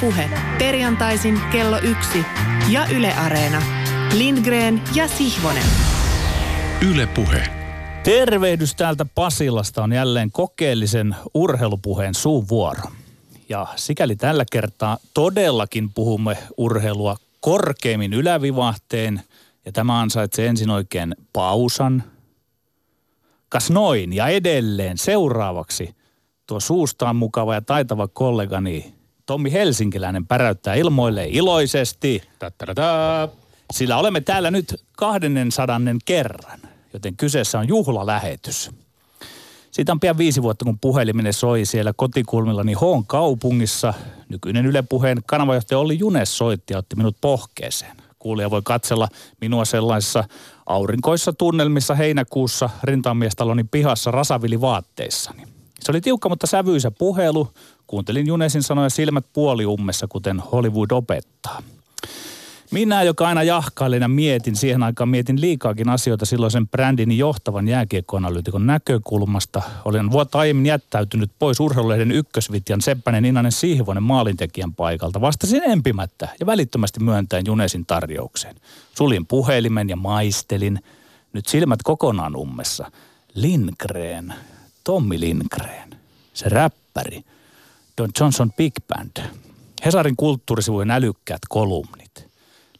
[0.00, 0.30] Puhe.
[0.58, 2.24] Perjantaisin kello yksi
[2.68, 3.62] ja Yle Areena.
[4.16, 5.62] Lindgren ja Sihvonen.
[6.90, 7.42] Yle Puhe.
[8.02, 12.90] Tervehdys täältä Pasilasta on jälleen kokeellisen urheilupuheen suun vuoro.
[13.48, 19.22] Ja sikäli tällä kertaa todellakin puhumme urheilua korkeimmin ylävivahteen.
[19.64, 22.02] Ja tämä ansaitsee ensin oikein pausan.
[23.48, 25.96] Kas noin ja edelleen seuraavaksi
[26.46, 28.97] tuo suustaan mukava ja taitava kollegani
[29.28, 32.22] Tommi Helsinkiläinen päräyttää ilmoille iloisesti.
[32.38, 33.28] Ta-ta-ta-ta.
[33.72, 36.60] Sillä olemme täällä nyt 200 kerran,
[36.92, 38.70] joten kyseessä on juhlalähetys.
[39.70, 43.94] Siitä on pian viisi vuotta, kun puheliminen soi siellä kotikulmillani Hoon kaupungissa.
[44.28, 47.96] Nykyinen Yle Puheen kanavajohtaja Olli Junes soitti ja otti minut pohkeeseen.
[48.18, 49.08] Kuulija voi katsella
[49.40, 50.24] minua sellaisissa
[50.66, 55.42] aurinkoissa tunnelmissa heinäkuussa rintaamiestaloni pihassa rasavilivaatteissani.
[55.80, 57.48] Se oli tiukka, mutta sävyisä puhelu.
[57.88, 61.62] Kuuntelin Junesin sanoja silmät puoliummessa, kuten Hollywood opettaa.
[62.70, 68.66] Minä, joka aina jahkailin ja mietin, siihen aikaan mietin liikaakin asioita silloisen brändini johtavan jääkiekkoanalyytikon
[68.66, 69.62] näkökulmasta.
[69.84, 75.20] Olin vuotta aiemmin jättäytynyt pois urheilulehden ykkösvitjan Seppänen Inanen Sihvonen maalintekijän paikalta.
[75.20, 78.56] Vastasin empimättä ja välittömästi myöntäen Junesin tarjoukseen.
[78.94, 80.78] Sulin puhelimen ja maistelin.
[81.32, 82.90] Nyt silmät kokonaan ummessa.
[83.34, 84.34] Lindgren,
[84.84, 85.90] Tommi Lindgren,
[86.34, 87.24] se räppäri.
[87.98, 89.16] Don Johnson Big Band.
[89.84, 92.28] Hesarin kulttuurisivujen älykkäät kolumnit.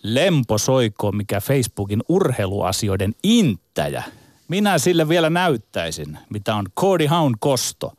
[0.02, 4.02] Lempo soiko, mikä Facebookin urheiluasioiden inttäjä.
[4.48, 7.92] Minä sille vielä näyttäisin, mitä on Cody Hound kosto.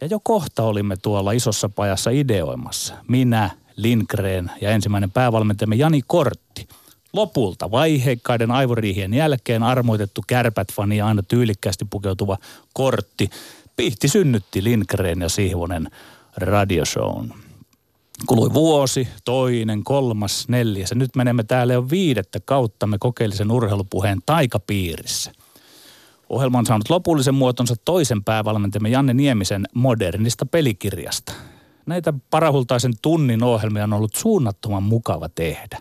[0.00, 2.94] Ja jo kohta olimme tuolla isossa pajassa ideoimassa.
[3.08, 6.68] Minä, Lindgren ja ensimmäinen päävalmentajamme Jani Kortti.
[7.12, 12.38] Lopulta vaiheikkaiden aivoriihien jälkeen armoitettu kärpät-fani ja aina tyylikkäästi pukeutuva
[12.72, 13.30] Kortti
[13.76, 15.90] pihti synnytti Lindgren ja Sihvonen
[16.36, 17.32] radioshown.
[18.26, 25.32] Kului vuosi, toinen, kolmas, neljäs ja nyt menemme täällä jo viidettä kauttamme kokeellisen urheilupuheen taikapiirissä.
[26.28, 31.32] Ohjelma on saanut lopullisen muotonsa toisen päävalmentajamme Janne Niemisen modernista pelikirjasta.
[31.86, 35.78] Näitä parahultaisen tunnin ohjelmia on ollut suunnattoman mukava tehdä.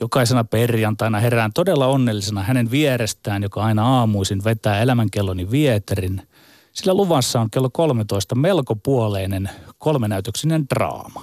[0.00, 6.22] Jokaisena perjantaina herään todella onnellisena hänen vierestään, joka aina aamuisin vetää elämänkelloni vieterin.
[6.74, 11.22] Sillä luvassa on kello 13 melko puoleinen kolmenäytöksinen draama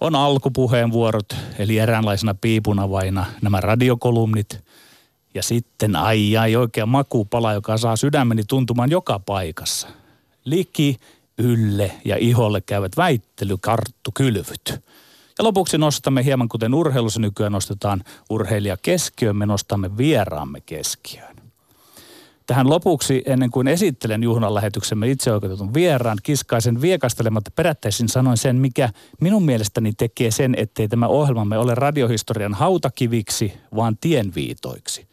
[0.00, 4.64] on alkupuheenvuorot, eli eräänlaisena piipunavaina nämä radiokolumnit.
[5.34, 9.88] Ja sitten ai ai oikea makupala, joka saa sydämeni tuntumaan joka paikassa.
[10.44, 10.96] Liki,
[11.38, 14.80] ylle ja iholle käyvät väittelykarttukylvyt.
[15.38, 21.37] Ja lopuksi nostamme hieman kuten urheilussa nykyään nostetaan urheilija keskiöön, me nostamme vieraamme keskiöön.
[22.48, 28.88] Tähän lopuksi, ennen kuin esittelen juhlan lähetyksemme itseoikeutetun vieraan, kiskaisen viekastelematta perättäisin sanoin sen, mikä
[29.20, 35.08] minun mielestäni tekee sen, ettei tämä ohjelmamme ole radiohistorian hautakiviksi, vaan tienviitoiksi.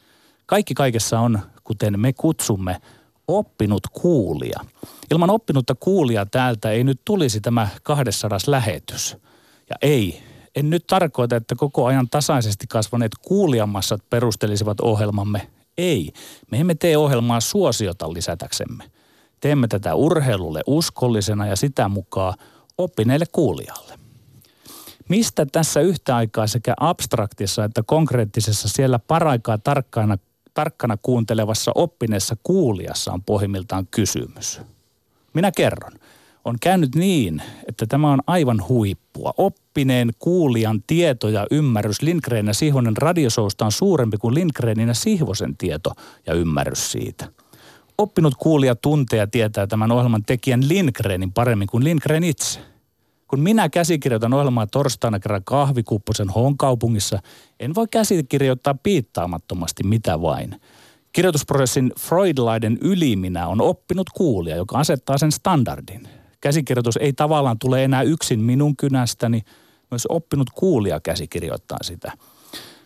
[0.46, 2.82] Kaikki kaikessa on, kuten me kutsumme,
[3.28, 4.60] oppinut kuulija.
[5.12, 9.18] Ilman oppinutta kuulijaa täältä ei nyt tulisi tämä 200 lähetys.
[9.70, 10.24] Ja ei,
[10.56, 16.12] en nyt tarkoita, että koko ajan tasaisesti kasvaneet kuulijamassat perustelisivat ohjelmamme ei,
[16.52, 18.84] me emme tee ohjelmaa suosiota lisätäksemme.
[19.40, 22.34] Teemme tätä urheilulle uskollisena ja sitä mukaan
[22.78, 24.00] oppineille kuulijalle.
[25.10, 30.18] Mistä tässä yhtä aikaa sekä abstraktissa että konkreettisessa siellä paraikaa tarkkana,
[30.54, 34.62] tarkkana kuuntelevassa oppineessa kuulijassa on pohjimmiltaan kysymys?
[35.34, 35.92] Minä kerron
[36.46, 39.34] on käynyt niin, että tämä on aivan huippua.
[39.38, 45.58] Oppineen kuulijan tieto ja ymmärrys Lindgren ja Sihvonen radiosousta on suurempi kuin Lindgrenin ja Sihvosen
[45.58, 45.92] tieto
[46.26, 47.28] ja ymmärrys siitä.
[47.98, 52.60] Oppinut kuulija tuntee ja tietää tämän ohjelman tekijän Lindgrenin paremmin kuin Lindgren itse.
[53.28, 57.20] Kun minä käsikirjoitan ohjelmaa torstaina kerran kahvikupposen Hoon kaupungissa,
[57.60, 60.62] en voi käsikirjoittaa piittaamattomasti mitä vain.
[61.12, 66.08] Kirjoitusprosessin Freudlaiden yliminä on oppinut kuulija, joka asettaa sen standardin
[66.46, 69.42] käsikirjoitus ei tavallaan tule enää yksin minun kynästäni,
[69.92, 72.12] myös oppinut kuulija käsikirjoittaa sitä.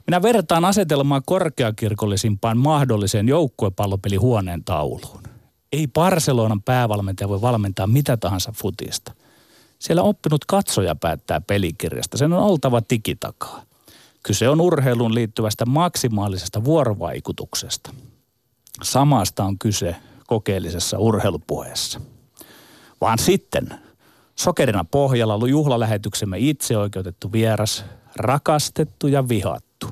[0.08, 5.24] Minä vertaan asetelmaa korkeakirkollisimpaan mahdolliseen joukkuepallopelihuoneen tauluun.
[5.72, 9.12] Ei Barcelonan päävalmentaja voi valmentaa mitä tahansa futista.
[9.80, 12.18] Siellä oppinut katsoja päättää pelikirjasta.
[12.18, 13.64] Sen on oltava tikitakaa.
[14.24, 17.94] Kyse on urheiluun liittyvästä maksimaalisesta vuorovaikutuksesta.
[18.84, 19.96] Samasta on kyse
[20.28, 22.00] kokeellisessa urheilupuheessa
[23.02, 23.70] vaan sitten
[24.36, 27.86] sokerina pohjalla juhlalähetyksemme itseoikeutettu vieras,
[28.16, 29.88] rakastettu ja vihattu.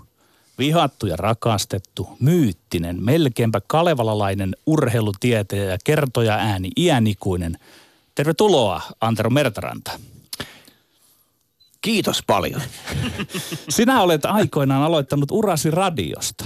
[0.59, 7.57] Vihattu ja rakastettu, myyttinen, melkeinpä kalevalalainen urheilutietäjä ja kertoja ääni iänikuinen.
[8.15, 9.91] Tervetuloa, Antero Mertaranta.
[11.81, 12.61] Kiitos paljon.
[13.69, 16.45] Sinä olet aikoinaan aloittanut urasi radiosta.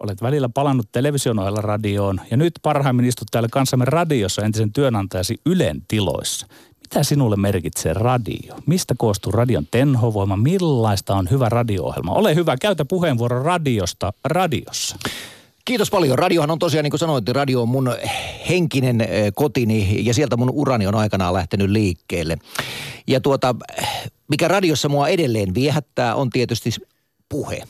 [0.00, 5.40] Olet välillä palannut television ohella radioon ja nyt parhaimmin istut täällä kanssamme radiossa entisen työnantajasi
[5.46, 6.46] Ylen tiloissa.
[6.80, 8.54] Mitä sinulle merkitsee radio?
[8.66, 10.36] Mistä koostuu radion tenhovoima?
[10.36, 12.12] Millaista on hyvä radio-ohjelma?
[12.12, 14.96] Ole hyvä, käytä puheenvuoro radiosta radiossa.
[15.64, 16.18] Kiitos paljon.
[16.18, 17.94] Radiohan on tosiaan, niin kuin sanoit, radio on mun
[18.48, 22.38] henkinen eh, kotini ja sieltä mun urani on aikanaan lähtenyt liikkeelle.
[23.06, 23.54] Ja tuota,
[24.28, 26.70] mikä radiossa mua edelleen viehättää on tietysti
[27.30, 27.62] puhe.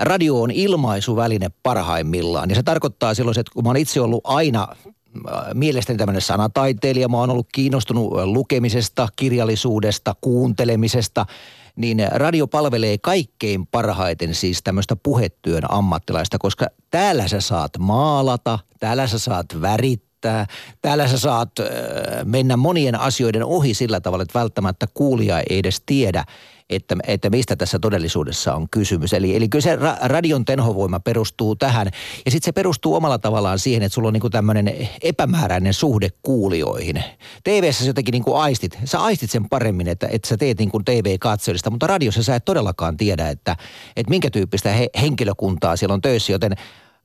[0.00, 4.68] Radio on ilmaisuväline parhaimmillaan ja se tarkoittaa silloin, että kun mä oon itse ollut aina
[5.54, 11.26] mielestäni tämmöinen sanataiteilija, mä oon ollut kiinnostunut lukemisesta, kirjallisuudesta, kuuntelemisesta–
[11.76, 19.06] niin radio palvelee kaikkein parhaiten siis tämmöistä puhetyön ammattilaista, koska täällä sä saat maalata, täällä
[19.06, 20.46] sä saat värittää,
[20.82, 21.50] täällä sä saat
[22.24, 26.24] mennä monien asioiden ohi sillä tavalla, että välttämättä kuulija ei edes tiedä,
[26.74, 29.12] että, että mistä tässä todellisuudessa on kysymys.
[29.12, 31.86] Eli, eli kyllä se ra- radion tenhovoima perustuu tähän.
[32.24, 37.04] Ja sitten se perustuu omalla tavallaan siihen, että sulla on niinku tämmöinen epämääräinen suhde kuulijoihin.
[37.44, 41.86] TV-ssä jotenkin niinku aistit, sä aistit sen paremmin, että, että sä teet niinku TV-katsojista, mutta
[41.86, 43.56] radiossa sä et todellakaan tiedä, että,
[43.96, 46.52] että minkä tyyppistä he, henkilökuntaa siellä on töissä, joten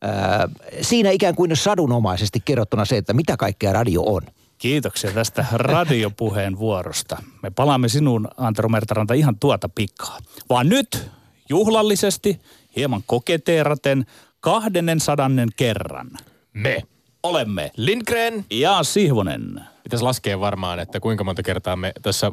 [0.04, 0.48] Öö,
[0.82, 4.22] siinä ikään kuin sadunomaisesti kerrottuna se, että mitä kaikkea radio on.
[4.58, 7.18] Kiitoksia tästä radiopuheen vuorosta.
[7.44, 10.18] Me palaamme sinuun, Antero Mertaranta, ihan tuota pikaa.
[10.50, 11.10] Vaan nyt
[11.50, 12.42] juhlallisesti,
[12.76, 14.06] hieman koketeeraten,
[14.40, 16.10] kahdennen sadannen kerran.
[16.54, 16.84] Me.
[17.24, 18.46] Olemme Lindgren.
[18.52, 19.62] ja Sihvonen.
[19.84, 22.32] Pitäisi laskea varmaan, että kuinka monta kertaa me tässä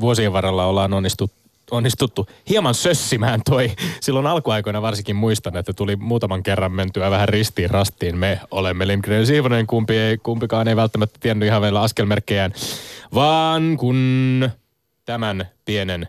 [0.00, 1.41] vuosien varrella ollaan onnistuttu
[1.72, 3.70] onnistuttu hieman sössimään toi.
[4.00, 8.18] Silloin alkuaikoina varsinkin muistan, että tuli muutaman kerran mentyä vähän ristiin rastiin.
[8.18, 12.52] Me olemme Lindgren Siivonen, kumpi ei, kumpikaan ei välttämättä tiennyt ihan vielä askelmerkkejään.
[13.14, 14.50] Vaan kun
[15.04, 16.08] tämän pienen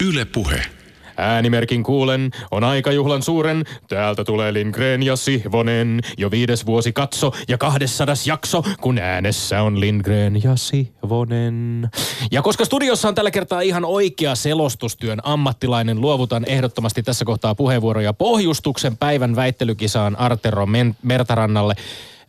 [0.00, 0.83] Yle Puhe.
[1.16, 3.64] Äänimerkin kuulen, on aika juhlan suuren.
[3.88, 6.00] Täältä tulee Lindgren ja Sihvonen.
[6.18, 11.90] Jo viides vuosi katso ja kahdessadas jakso, kun äänessä on Lindgren ja Sihvonen.
[12.30, 18.12] Ja koska studiossa on tällä kertaa ihan oikea selostustyön ammattilainen, luovutan ehdottomasti tässä kohtaa puheenvuoroja
[18.12, 20.66] pohjustuksen päivän väittelykisaan Artero
[21.02, 21.74] Mertarannalle.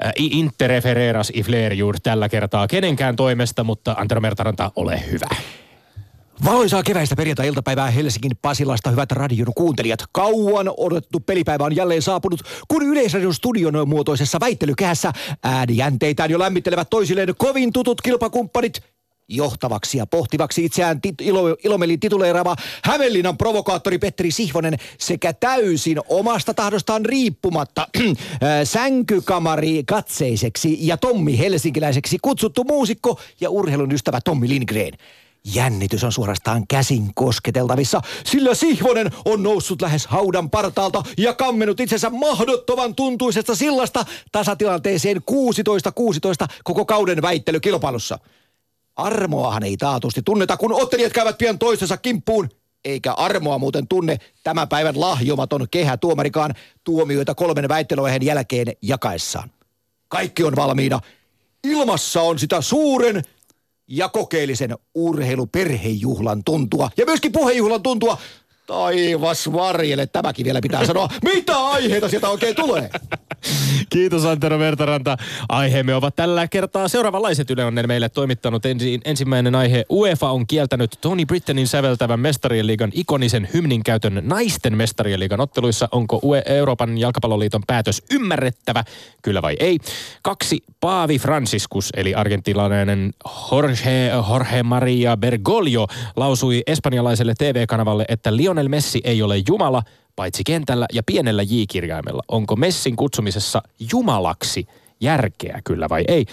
[0.05, 5.27] Äh, i- Interrefereras flerjur tällä kertaa kenenkään toimesta, mutta Antero Mertaranta, ole hyvä.
[6.43, 9.99] Valoisaa keväistä perjantai-iltapäivää Helsingin Pasilasta, hyvät radion kuuntelijat.
[10.11, 17.35] Kauan odotettu pelipäivä on jälleen saapunut, kun Yleisradion studion muotoisessa väittelykehässä äänijänteitään jo lämmittelevät toisilleen
[17.37, 18.81] kovin tutut kilpakumppanit
[19.29, 26.53] johtavaksi ja pohtivaksi itseään tit- ilo- ilomelin tituleeraava Hämeenlinnan provokaattori Petteri Sihvonen sekä täysin omasta
[26.53, 27.87] tahdostaan riippumatta
[28.41, 34.93] ää, sänkykamari katseiseksi ja Tommi Helsinkiläiseksi kutsuttu muusikko ja urheilun ystävä Tommi Lindgren.
[35.53, 42.09] Jännitys on suorastaan käsin kosketeltavissa, sillä Sihvonen on noussut lähes haudan partaalta ja kammenut itsensä
[42.09, 45.21] mahdottoman tuntuisesta sillasta tasatilanteeseen 16-16
[46.63, 48.19] koko kauden väittelykilpailussa.
[48.95, 52.50] Armoahan ei taatusti tunneta, kun ottelijat käyvät pian toistensa kimppuun.
[52.86, 56.53] Eikä armoa muuten tunne tämän päivän lahjomaton kehätuomarikaan
[56.83, 59.51] tuomioita kolmen väittelyaiheen jälkeen jakaessaan.
[60.07, 61.00] Kaikki on valmiina.
[61.63, 63.24] Ilmassa on sitä suuren
[63.87, 66.89] ja kokeellisen urheiluperhejuhlan tuntua.
[66.97, 68.18] Ja myöskin puhejuhlan tuntua.
[68.66, 71.10] Taivas varjele, tämäkin vielä pitää sanoa.
[71.24, 72.90] Mitä aiheita sieltä oikein tulee?
[73.90, 75.18] Kiitos Antero Vertaranta.
[75.50, 78.66] Aiheemme ovat tällä kertaa seuraavanlaiset Yle on meille toimittanut.
[78.66, 79.86] Ensi, ensimmäinen aihe.
[79.90, 85.90] UEFA on kieltänyt Tony Brittainin säveltävän mestarien liigan ikonisen hymnin käytön naisten mestarien liigan otteluissa.
[85.92, 88.84] Onko UE Euroopan jalkapalloliiton päätös ymmärrettävä?
[89.22, 89.80] Kyllä vai ei?
[90.22, 90.64] Kaksi.
[90.80, 93.14] Paavi Franciscus, eli argentinalainen
[93.52, 99.83] Jorge, Jorge Maria Bergoglio, lausui espanjalaiselle TV-kanavalle, että Lionel Messi ei ole Jumala,
[100.16, 102.21] paitsi kentällä ja pienellä J-kirjaimella.
[102.28, 104.68] Onko Messin kutsumisessa Jumalaksi
[105.00, 106.26] järkeä, kyllä vai ei?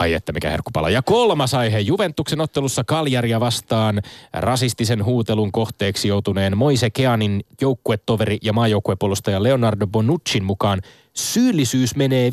[0.00, 0.90] Ai että mikä herkkupala.
[0.90, 1.80] Ja kolmas aihe.
[1.80, 4.02] Juventuksen ottelussa Kaljaria vastaan
[4.32, 10.82] rasistisen huutelun kohteeksi joutuneen Moise Keanin joukkuetoveri ja maajoukkuepuolustaja Leonardo Bonuccin mukaan
[11.14, 12.32] syyllisyys menee 50-50,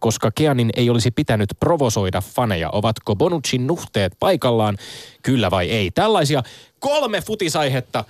[0.00, 2.70] koska Keanin ei olisi pitänyt provosoida faneja.
[2.70, 4.78] Ovatko Bonuccin nuhteet paikallaan,
[5.22, 5.90] kyllä vai ei?
[5.90, 6.42] Tällaisia
[6.78, 8.04] kolme futisaihetta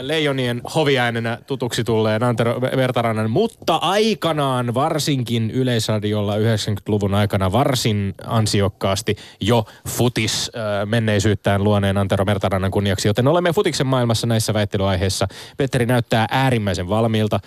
[0.00, 9.64] Leijonien hoviäänenä tutuksi tulleen Antero Vertarannan, mutta aikanaan varsinkin Yleisradiolla 90-luvun aikana varsin ansiokkaasti jo
[9.88, 10.50] futis
[10.86, 15.28] menneisyyttään luoneen Antero Vertarannan kunniaksi, joten olemme futiksen maailmassa näissä väittelyaiheissa.
[15.56, 17.40] Petteri näyttää äärimmäisen valmiilta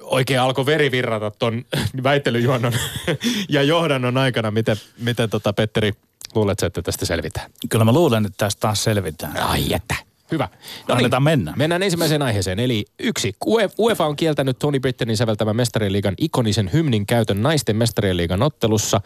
[0.00, 1.64] oikein alkoi veri virrata ton
[2.02, 2.72] väittelyjuonnon
[3.48, 5.92] ja johdannon aikana, miten, miten tota Petteri
[6.34, 7.50] Luuletko, että tästä selvitään?
[7.68, 9.36] Kyllä mä luulen, että tästä taas selvitään.
[9.36, 10.05] Ai että.
[10.30, 10.48] Hyvä.
[10.88, 11.52] No Annetaan mennä.
[11.56, 12.58] Mennään ensimmäiseen aiheeseen.
[12.60, 13.36] Eli yksi.
[13.46, 18.42] UE- UEFA on kieltänyt Tony Brittenin säveltämän mestarien liigan ikonisen hymnin käytön naisten mestarien liigan
[18.42, 19.00] ottelussa.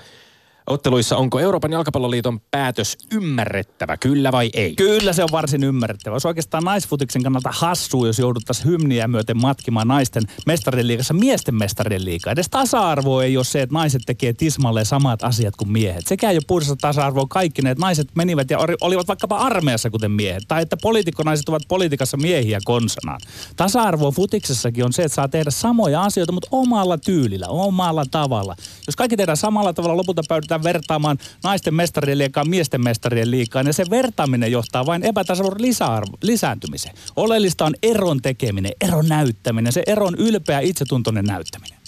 [0.70, 4.74] Otteluissa onko Euroopan jalkapalloliiton päätös ymmärrettävä, kyllä vai ei?
[4.74, 6.14] Kyllä se on varsin ymmärrettävä.
[6.14, 12.04] Olisi oikeastaan naisfutiksen kannalta hassua, jos jouduttaisiin hymniä myöten matkimaan naisten mestarien liigassa miesten mestarien
[12.04, 12.32] liigaa.
[12.32, 16.06] Edes tasa-arvo ei ole se, että naiset tekee tismalleen samat asiat kuin miehet.
[16.06, 20.42] Sekä ole puhdasta tasa-arvoa kaikki ne, että naiset menivät ja olivat vaikkapa armeijassa kuten miehet.
[20.48, 23.20] Tai että poliitikkonaiset ovat politiikassa miehiä konsanaan.
[23.56, 28.56] Tasa-arvo futiksessakin on se, että saa tehdä samoja asioita, mutta omalla tyylillä, omalla tavalla.
[28.86, 33.72] Jos kaikki tehdään samalla tavalla, lopulta päädytään vertaamaan naisten mestarien liikaa miesten mestarien liikaa, ja
[33.72, 35.02] se vertaaminen johtaa vain
[35.58, 36.94] lisäarvo, lisääntymiseen.
[37.16, 41.80] Oleellista on eron tekeminen, eron näyttäminen, se eron ylpeä itsetuntoinen näyttäminen.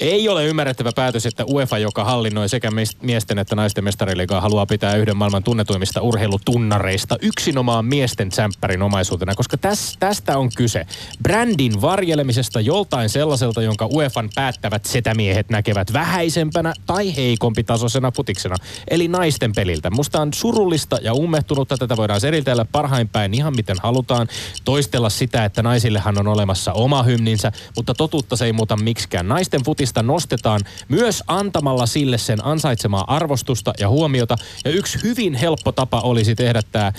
[0.00, 2.68] Ei ole ymmärrettävä päätös, että UEFA, joka hallinnoi sekä
[3.02, 9.56] miesten että naisten mestariliigaa, haluaa pitää yhden maailman tunnetuimmista urheilutunnareista yksinomaan miesten tsemppärin omaisuutena, koska
[9.56, 10.86] täs, tästä on kyse.
[11.22, 18.56] Brändin varjelemisesta joltain sellaiselta, jonka UEFan päättävät setämiehet näkevät vähäisempänä tai heikompi tasoisena futiksena,
[18.88, 19.90] eli naisten peliltä.
[19.90, 24.28] Musta on surullista ja ummehtunutta, tätä voidaan seritellä parhain päin ihan miten halutaan,
[24.64, 29.28] toistella sitä, että naisillehan on olemassa oma hymninsä, mutta totuutta se ei muuta miksikään.
[29.28, 34.36] Naisten futista nostetaan myös antamalla sille sen ansaitsemaa arvostusta ja huomiota.
[34.64, 36.92] Ja yksi hyvin helppo tapa olisi tehdä tämä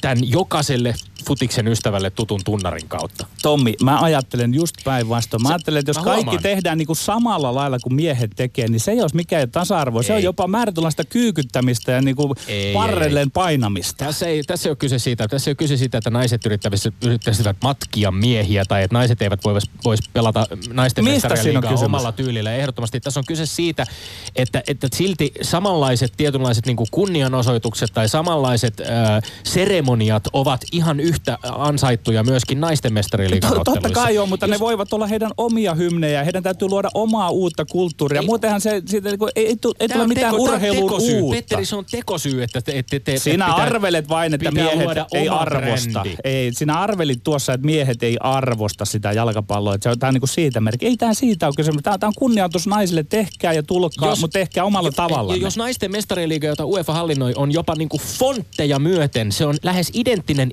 [0.00, 0.94] tämän jokaiselle
[1.26, 3.26] futiksen ystävälle tutun tunnarin kautta.
[3.42, 5.42] Tommi, mä ajattelen just päinvastoin.
[5.42, 6.42] Mä ajattelen, että jos kaikki huomaan.
[6.42, 10.02] tehdään niin kuin samalla lailla kuin miehet tekee, niin se ei olisi mikään tasa-arvo.
[10.02, 10.24] Se on Ei.
[10.24, 14.04] jopa määrätynlaista kyykyttämistä ja niin kuin Ei, parrelleen painamista.
[14.04, 15.28] Tässä ei, tässä ei ole kyse siitä.
[15.28, 19.44] Tässä ei ole kyse siitä, että naiset yrittävät, yrittäisivät matkia miehiä tai että naiset eivät
[19.44, 21.82] vois, vois pelata naisten Mistä siinä on kysymys?
[21.82, 22.54] omalla tyylillä.
[22.54, 23.86] Ehdottomasti tässä on kyse siitä,
[24.36, 31.38] että, että silti samanlaiset tietynlaiset niin kuin kunnianosoitukset tai samanlaiset ää, seremoniat ovat ihan yhtä
[31.42, 32.92] ansaittuja myöskin naisten
[33.40, 36.24] To- Totta kai on, mutta Jos- ne voivat olla heidän omia hymnejä.
[36.24, 38.20] Heidän täytyy luoda omaa uutta kulttuuria.
[38.20, 38.26] Ei.
[38.26, 41.36] Muutenhan se, siitä, niin kuin, ei, ei, tu- ei Tää tule mitään teko- urheilun uutta.
[41.36, 45.28] Petteri, se on tekosyy, että te, te, te, Sinä pitää- arvelet vain, että miehet ei
[45.28, 45.90] arvosta.
[46.00, 46.16] brändi.
[46.24, 49.74] Ei, sinä arvelit tuossa, että miehet ei arvosta sitä jalkapalloa.
[49.74, 50.86] Että se on, tämä on niin kuin siitä merkki.
[50.86, 51.82] Ei tämä siitä ole kysymys.
[51.82, 53.02] Tämä, tämä on kunnioitus naisille.
[53.02, 55.36] Tehkää ja tulkaa, mutta tehkää omalla tavalla.
[55.36, 59.90] Jos naisten mestarien liiga, jota UEFA hallinnoi, on jopa niinku fontteja myöten, se on lähes
[59.94, 60.50] identtinen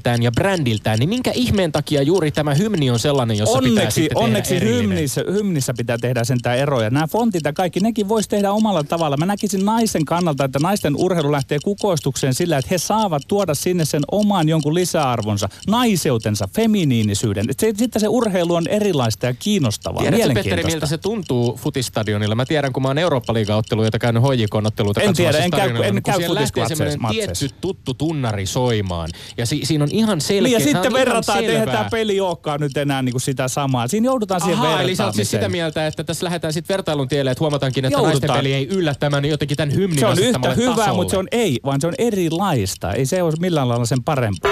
[0.00, 3.94] ilmeeltään ja brändiltään, niin minkä ihmeen takia juuri tämä hymni on sellainen, jossa pitää onneksi,
[3.94, 4.82] sitten tehdä onneksi erillinen?
[4.82, 6.90] hymnissä, hymnissä pitää tehdä sentään eroja.
[6.90, 9.16] Nämä fontit ja kaikki, nekin voisi tehdä omalla tavalla.
[9.16, 13.84] Mä näkisin naisen kannalta, että naisten urheilu lähtee kukoistukseen sillä, että he saavat tuoda sinne
[13.84, 17.46] sen oman jonkun lisäarvonsa, naiseutensa, feminiinisyyden.
[17.76, 22.34] Sitten se urheilu on erilaista ja kiinnostavaa, Tiedätkö Petteri, miltä se tuntuu futistadionilla?
[22.34, 26.16] Mä tiedän, kun mä oon Eurooppa-liiga-otteluita käynyt HJK-otteluita En tiedä, en käy- en niin käy
[26.16, 29.10] siellä lähtee semmoinen tietty tuttu tunnari soimaan.
[29.36, 30.42] Ja si- siinä on ihan selkeä.
[30.42, 33.88] Niin ja sitten verrataan, että eihän tämä peli olekaan nyt enää niin kuin sitä samaa.
[33.88, 35.52] Siinä joudutaan siihen Ahaa, eli sä oot siis sitä vertaamiseen.
[35.64, 38.12] mieltä, että tässä lähdetään sitten vertailun tielle, että huomataankin, että Joudutaan.
[38.12, 40.96] naisten peli ei yllä tämän jotenkin tämän hymnin Se on yhtä hyvää, tasolle.
[40.96, 42.92] mutta se on ei, vaan se on erilaista.
[42.92, 44.50] Ei se ole millään lailla sen parempaa.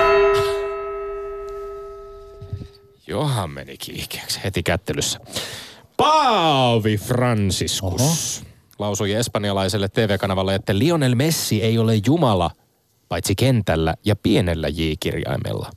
[3.06, 5.18] Johan meni kiikeäksi heti kättelyssä.
[5.96, 8.42] Paavi Franciscus
[8.78, 12.50] lausui espanjalaiselle TV-kanavalle, että Lionel Messi ei ole Jumala,
[13.08, 15.70] paitsi kentällä ja pienellä J-kirjaimella.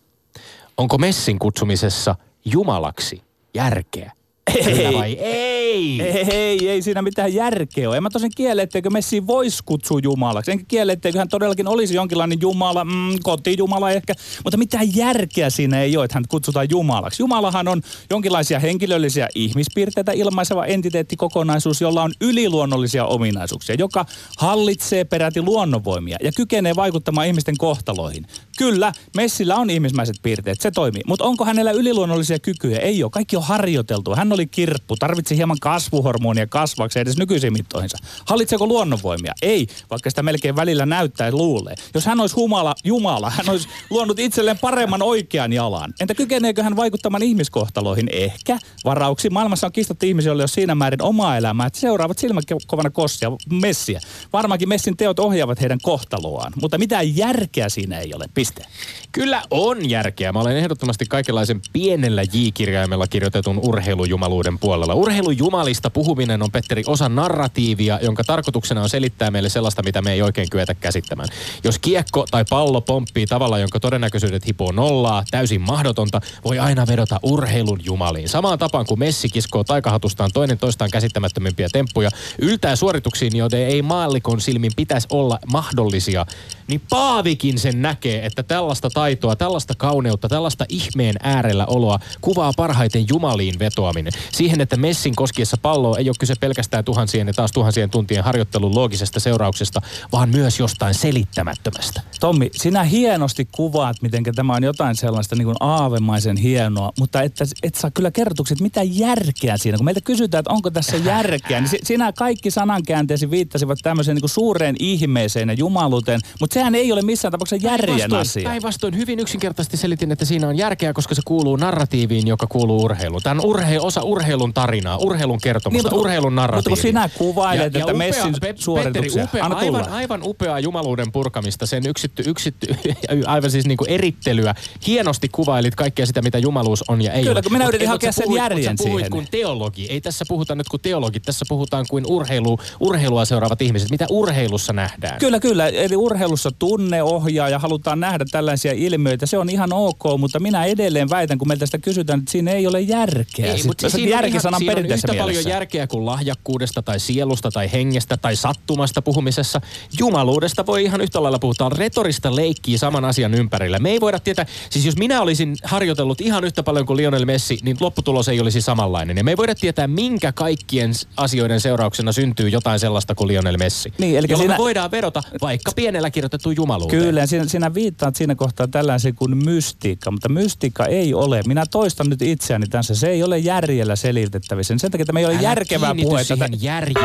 [0.78, 3.22] Onko Messin kutsumisessa Jumalaksi
[3.54, 4.12] järkeä?
[4.54, 6.02] Kyllä vai ei?
[6.02, 7.98] Ei, ei, ei siinä mitään järkeä ole.
[7.98, 10.52] En mä tosin kiele, etteikö Messi voisi kutsua Jumalaksi.
[10.52, 14.14] Enkä kiele, etteikö hän todellakin olisi jonkinlainen Jumala, mm, kotijumala ehkä.
[14.44, 17.24] Mutta mitään järkeä siinä ei ole, että hän kutsutaan Jumalaksi.
[17.24, 24.06] Jumalahan on jonkinlaisia henkilöllisiä ihmispiirteitä ilmaiseva entiteettikokonaisuus, jolla on yliluonnollisia ominaisuuksia, joka
[24.38, 28.28] hallitsee peräti luonnonvoimia ja kykenee vaikuttamaan ihmisten kohtaloihin.
[28.58, 31.02] Kyllä, Messillä on ihmismäiset piirteet, se toimii.
[31.08, 32.80] Mutta onko hänellä yliluonnollisia kykyjä?
[32.80, 33.12] Ei ole.
[33.12, 34.16] Kaikki on harjoiteltu.
[34.16, 37.98] Hän oli kirppu, tarvitsi hieman kasvuhormonia kasvakseen edes nykyisiin mittoihinsa.
[38.26, 39.34] Hallitseeko luonnonvoimia?
[39.42, 41.76] Ei, vaikka sitä melkein välillä näyttää ja luulee.
[41.94, 45.94] Jos hän olisi humala, Jumala, hän olisi luonut itselleen paremman oikean jalan.
[46.00, 48.10] Entä kykeneekö hän vaikuttamaan ihmiskohtaloihin?
[48.12, 48.58] Ehkä.
[48.86, 53.32] Varauksi maailmassa on kistattu ihmisiä, joilla ole siinä määrin omaa elämää, että seuraavat silmäkovana kossia,
[53.52, 54.00] messiä.
[54.34, 58.26] Varmaankin Messin teot ohjaavat heidän kohtaloaan, mutta mitään järkeä siinä ei ole.
[58.34, 58.66] Piste.
[59.12, 60.32] Kyllä on järkeä.
[60.32, 64.94] Mä olen ehdottomasti kaikenlaisen pienellä J-kirjaimella kirjoitetun urheilujumala urheilujumaluuden puolella.
[64.94, 70.22] Urheilujumalista puhuminen on, Petteri, osa narratiivia, jonka tarkoituksena on selittää meille sellaista, mitä me ei
[70.22, 71.30] oikein kyetä käsittämään.
[71.64, 77.20] Jos kiekko tai pallo pomppii tavalla, jonka todennäköisyydet hipoo nollaa, täysin mahdotonta, voi aina vedota
[77.24, 78.30] urheilun jumaliin.
[78.30, 82.10] Samaan tapaan kuin Messi kiskoo taikahatustaan toinen toistaan käsittämättömimpiä temppuja,
[82.40, 86.26] yltää suorituksiin, joiden ei maallikon silmin pitäisi olla mahdollisia,
[86.68, 93.06] niin Paavikin sen näkee, että tällaista taitoa, tällaista kauneutta, tällaista ihmeen äärellä oloa kuvaa parhaiten
[93.10, 94.11] jumaliin vetoaminen.
[94.32, 98.76] Siihen, että Messin koskiessa palloa ei ole kyse pelkästään tuhansien ja taas tuhansien tuntien harjoittelun
[98.76, 102.02] loogisesta seurauksesta, vaan myös jostain selittämättömästä.
[102.20, 107.36] Tommi, sinä hienosti kuvaat, miten tämä on jotain sellaista niin kuin aavemaisen hienoa, mutta et,
[107.64, 109.78] et saa kyllä kerrotuksi, että mitä järkeä siinä.
[109.78, 114.22] Kun meiltä kysytään, että onko tässä järkeä, niin si- sinä kaikki sanankäänteesi viittasivat tämmöiseen niin
[114.22, 118.44] kuin suureen ihmeeseen ja jumaluuteen, mutta sehän ei ole missään tapauksessa järjen Päinvastoin- asia.
[118.50, 123.22] Päinvastoin hyvin yksinkertaisesti selitin, että siinä on järkeä, koska se kuuluu narratiiviin, joka kuuluu urheiluun.
[123.22, 127.76] Tämä on urhe, osa urheilun tarinaa, urheilun kertomusta, Niin, mutta- urheilun mutta kun sinä kuvailet,
[127.76, 132.68] että Messin Pe- suorituksia- Petteri, upea, aivan, aivan upeaa jumaluuden purkamista, sen yksitty, yksitty,
[133.26, 134.56] aivan siis niinku erittelyä.
[134.88, 137.42] Hienosti kuvailit kaikkea sitä, mitä jumaluus on ja ei Kyllä, ole.
[137.42, 139.12] kun minä yritin mut hakea sen puhuit- järjen puhuit siihen.
[139.12, 139.88] kuin teologi.
[139.90, 143.90] Ei tässä puhuta nyt kuin teologi, tässä puhutaan kuin urheilu, urheilua seuraavat ihmiset.
[143.90, 145.20] Mitä urheilussa nähdään?
[145.20, 145.68] Kyllä, kyllä.
[145.68, 149.26] Eli urheilussa tunne ohjaa ja halutaan nähdä tällaisia ilmiöitä.
[149.26, 152.68] Se on ihan ok, mutta minä edelleen väitän, kun meiltä sitä kysytään, että siinä ei
[152.68, 153.54] ole järkeä.
[153.54, 155.50] Ei, mutta siinä on, järki ihan, siinä on yhtä paljon mielessä.
[155.50, 159.62] järkeä kuin lahjakkuudesta tai sielusta tai hengestä tai sattumasta puhumisessa.
[160.00, 161.70] Jumaluudesta voi ihan yhtä lailla puhuta.
[161.70, 163.80] Retorista leikkii saman asian ympärillä.
[163.80, 167.60] Me ei voida tietää, siis jos minä olisin harjoitellut ihan yhtä paljon kuin Lionel Messi,
[167.64, 169.18] niin lopputulos ei olisi samanlainen.
[169.18, 173.94] Ja me ei voida tietää, minkä kaikkien asioiden seurauksena syntyy jotain sellaista kuin Lionel Messi.
[173.98, 177.02] Niin, eli siinä- me voidaan vedota vaikka pienellä kirjoitettu jumaluuteen.
[177.02, 181.42] Kyllä, sinä, sinä viittaat siinä kohtaa tällaisen kuin mystiikka, mutta mystiikka ei ole.
[181.48, 182.96] Minä toistan nyt itseäni tässä.
[182.96, 184.74] Se ei ole järjellä selitettävissä.
[184.78, 186.36] Sen takia tämä ei ole Älä järkevää puhetta.
[186.36, 186.96] siihen järjen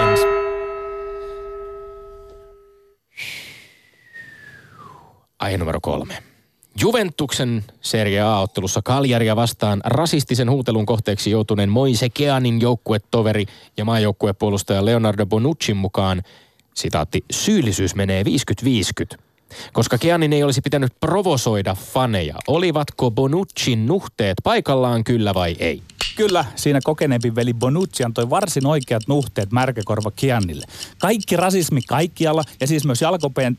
[5.39, 6.23] Aihe numero kolme.
[6.81, 15.27] Juventuksen Serie A-ottelussa Kaljaria vastaan rasistisen huutelun kohteeksi joutuneen Moise Keanin joukkuetoveri ja maajoukkuepuolustaja Leonardo
[15.27, 16.23] Bonuccin mukaan,
[16.75, 18.25] sitaatti, syyllisyys menee
[19.15, 19.19] 50-50.
[19.73, 25.83] Koska Keanin ei olisi pitänyt provosoida faneja, olivatko Bonuccin nuhteet paikallaan kyllä vai ei?
[26.17, 30.67] Kyllä, siinä kokeneempi veli Bonucci antoi varsin oikeat nuhteet märkäkorva Kiannille.
[30.99, 33.01] Kaikki rasismi kaikkialla ja siis myös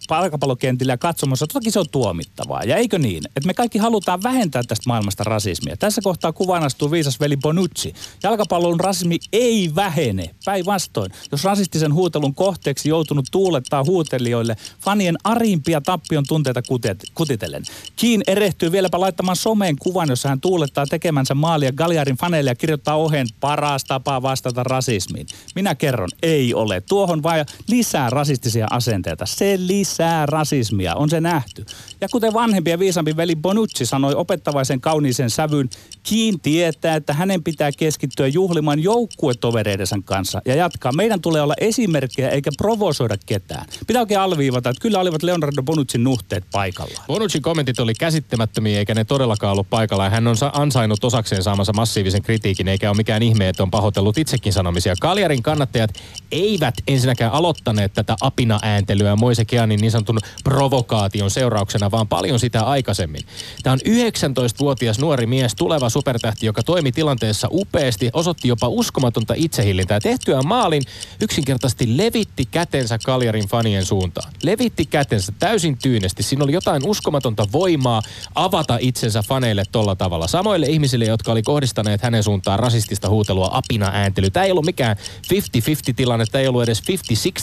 [0.10, 2.64] jalkapallokentillä ja katsomassa, toki se on tuomittavaa.
[2.64, 5.78] Ja eikö niin, että me kaikki halutaan vähentää tästä maailmasta rasismia.
[5.78, 7.94] Tässä kohtaa kuvaan astuu viisas veli Bonucci.
[8.24, 11.12] Jalkapallon rasismi ei vähene, päinvastoin.
[11.32, 17.64] Jos rasistisen huutelun kohteeksi joutunut tuulettaa huutelijoille fanien arimpia tappion tunteita kutet, kutitellen.
[17.96, 22.96] Kiin erehtyy vieläpä laittamaan someen kuvan, jossa hän tuulettaa tekemänsä maalia Galjarin faneille ja kirjoittaa
[22.96, 25.28] oheen paras tapa vastata rasismiin.
[25.56, 26.82] Minä kerron, ei ole.
[26.82, 29.26] Tuohon vain lisää rasistisia asenteita.
[29.26, 31.66] Se lisää rasismia, on se nähty.
[32.02, 35.70] Ja kuten vanhempi ja viisampi veli Bonucci sanoi opettavaisen kauniisen sävyyn,
[36.08, 40.92] Kiin tietää, että hänen pitää keskittyä juhlimaan joukkuetovereidensa kanssa ja jatkaa.
[40.92, 43.66] Meidän tulee olla esimerkkejä eikä provosoida ketään.
[43.88, 47.04] Pitää oikein alviivata, että kyllä olivat Leonardo Bonuccin nuhteet paikallaan.
[47.08, 50.04] Bonucin kommentit oli käsittämättömiä eikä ne todellakaan ollut paikalla.
[50.04, 52.37] Ja hän on sa- ansainnut osakseen saamansa massiivisen kritiikin
[52.68, 54.94] eikä ole mikään ihme, että on pahoitellut itsekin sanomisia.
[55.02, 55.94] Kaljarin kannattajat
[56.32, 63.22] eivät ensinnäkään aloittaneet tätä apina-ääntelyä Moise Keanin niin sanotun provokaation seurauksena, vaan paljon sitä aikaisemmin.
[63.64, 70.00] Tämä on 19-vuotias nuori mies, tuleva supertähti, joka toimi tilanteessa upeasti, osoitti jopa uskomatonta itsehillintää.
[70.00, 70.84] Tehtyään maalin
[71.22, 74.34] yksinkertaisesti levitti kätensä Kaljarin fanien suuntaan.
[74.44, 76.24] Levitti kätensä täysin tyynesti.
[76.24, 78.02] Siinä oli jotain uskomatonta voimaa
[78.36, 80.28] avata itsensä faneille tolla tavalla.
[80.28, 84.30] Samoille ihmisille, jotka oli kohdistaneet hänen suuntaan rasistista huutelua, apina-ääntely.
[84.30, 84.96] Tämä ei ollut mikään
[85.34, 86.84] 50-50 tilanne, tämä ei ollut edes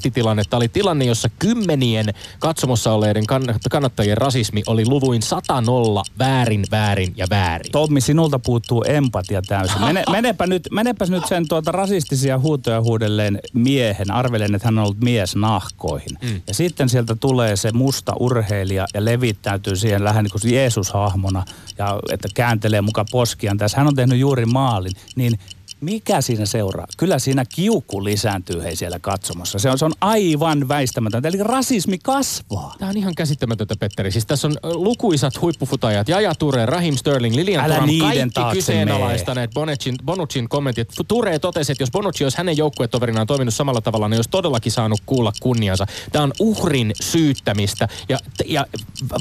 [0.09, 0.43] 50-60 tilanne.
[0.51, 2.07] Tämä oli tilanne, jossa kymmenien
[2.39, 7.73] katsomossa olleiden kann- kannattajien rasismi oli luvuin 100-0 väärin, väärin ja väärin.
[7.73, 9.81] Tommi, sinulta puuttuu empatia täysin.
[9.81, 14.11] Mene, menepä nyt, menepäs nyt sen tuota rasistisia huutoja huudelleen miehen.
[14.11, 16.19] Arvelen, että hän on ollut mies nahkoihin.
[16.23, 16.43] Mm.
[16.47, 21.45] Ja sitten sieltä tulee se musta urheilija ja levittäytyy siihen lähden niin kuin Jeesus-hahmona.
[21.79, 23.79] Ja että kääntelee muka poskiaan tässä.
[23.79, 24.93] Hän on tehnyt juuri maalin.
[25.17, 25.39] Niin
[25.85, 26.87] mikä siinä seuraa?
[26.97, 29.59] Kyllä siinä kiukku lisääntyy hei siellä katsomossa.
[29.59, 31.29] Se on, se on aivan väistämätöntä.
[31.29, 32.75] Eli rasismi kasvaa.
[32.79, 34.11] Tämä on ihan käsittämätöntä, Petteri.
[34.11, 36.09] Siis tässä on lukuisat huippufutajat.
[36.09, 40.89] Jaja Ture, Rahim Sterling, Lilian Älä niiden kaikki kyseenalaistaneet Bonuccin, Bonuccin kommentit.
[41.09, 45.01] Ture totesi, että jos Bonucci olisi hänen joukkuetoverinaan toiminut samalla tavalla, niin olisi todellakin saanut
[45.07, 45.87] kuulla kunniansa.
[46.13, 47.89] Tämä on uhrin syyttämistä.
[48.09, 48.67] Ja, ja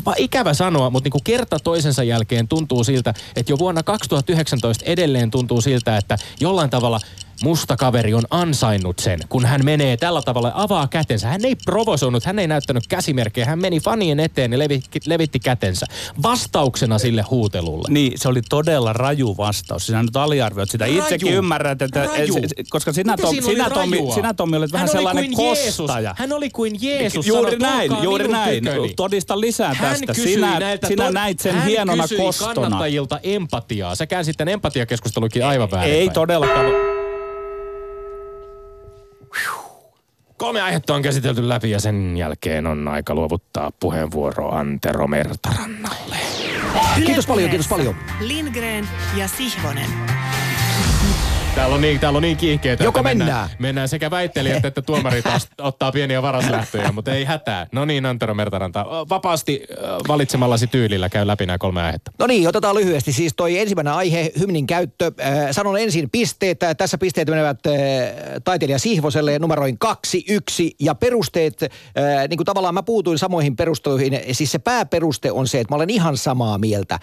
[0.05, 4.85] va, ikävä sanoa, mutta niin kuin kerta toisensa jälkeen tuntuu siltä, että jo vuonna 2019
[4.85, 6.17] edelleen tuntuu siltä, että
[6.53, 6.99] jollain tavalla
[7.43, 11.27] musta kaveri on ansainnut sen, kun hän menee tällä tavalla, avaa kätensä.
[11.27, 15.85] Hän ei provosoinut, hän ei näyttänyt käsimerkkejä, hän meni fanien eteen ja levitti, levitti kätensä.
[16.23, 17.87] Vastauksena sille huutelulle.
[17.91, 19.85] Niin, se oli todella raju vastaus.
[19.85, 20.85] Sinä nyt aliarvioit sitä.
[20.85, 20.99] Raju.
[20.99, 22.05] Itsekin ymmärrät, että...
[22.05, 22.37] Raju.
[22.37, 26.15] et- et- koska sinä, Tom, sinä, Tommi, sinä Tommi olet vähän sellainen kostaja.
[26.17, 27.27] Hän oli kuin Jeesus.
[27.27, 28.63] Juuri sanoi, näin, "Tulkaa juuri näin.
[28.63, 30.13] tyköni." Todista lisää Hän tästä.
[30.13, 32.53] Sinä, näiltä sinä näit sen hän hienona kysyi kostona.
[32.53, 33.95] kannattajilta empatiaa.
[33.95, 35.93] Sä käänsit tämän empatiakeskustelukin aivan väärin.
[35.93, 36.92] Ei todellakaan.
[40.37, 46.15] Kolme aihetta on käsitelty läpi ja sen jälkeen on aika luovuttaa puheenvuoro Antero Mertarannalle.
[46.95, 47.95] Kiitos paljon, kiitos paljon.
[48.19, 49.89] Lindgren ja Sihvonen.
[51.55, 53.49] Täällä on niin, täällä on niin kiihkeetä, Joko mennään, mennään?
[53.59, 57.67] mennään sekä väittelijät että tuomarit ast- ottaa pieniä varaslähtöjä, mutta ei hätää.
[57.71, 59.63] No niin, Antero Mertaranta, vapaasti
[60.07, 62.11] valitsemallasi tyylillä käy läpi nämä kolme aihetta.
[62.19, 63.13] No niin, otetaan lyhyesti.
[63.13, 65.11] Siis toi ensimmäinen aihe, hymnin käyttö.
[65.51, 66.59] Sanon ensin pisteet.
[66.77, 67.59] Tässä pisteet menevät
[68.43, 70.75] taiteilija Sihvoselle numeroin kaksi, yksi.
[70.79, 71.59] Ja perusteet,
[72.29, 74.19] niin kuin tavallaan mä puutuin samoihin perusteluihin.
[74.31, 76.99] Siis se pääperuste on se, että mä olen ihan samaa mieltä.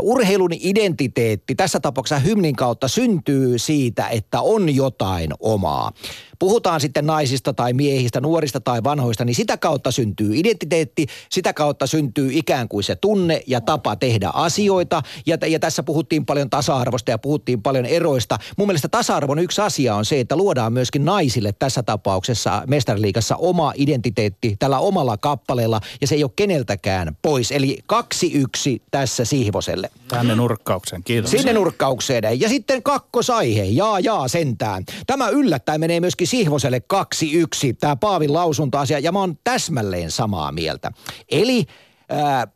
[0.00, 5.92] Urheilun identiteetti tässä tapauksessa hymnin kautta syntyy siitä, että on jotain omaa.
[6.38, 11.86] Puhutaan sitten naisista tai miehistä, nuorista tai vanhoista, niin sitä kautta syntyy identiteetti, sitä kautta
[11.86, 15.02] syntyy ikään kuin se tunne ja tapa tehdä asioita.
[15.26, 18.38] Ja, ja tässä puhuttiin paljon tasa-arvosta ja puhuttiin paljon eroista.
[18.56, 23.72] Mun mielestä tasa-arvon yksi asia on se, että luodaan myöskin naisille tässä tapauksessa mestariliigassa oma
[23.76, 27.52] identiteetti tällä omalla kappaleella ja se ei ole keneltäkään pois.
[27.52, 29.90] Eli kaksi yksi tässä Sihvoselle.
[30.08, 31.02] Tänne nurkkaukseen.
[31.04, 31.30] Kiitos.
[31.30, 32.40] Sinne nurkkaukseen.
[32.40, 33.64] Ja sitten kakkosaihe.
[33.64, 34.84] Jaa, jaa, sentään.
[35.06, 40.92] Tämä yllättäen menee myöskin Sihvoselle 2-1, tämä Paavin lausuntoasia, ja mä oon täsmälleen samaa mieltä.
[41.30, 41.64] Eli
[42.08, 42.48] ää,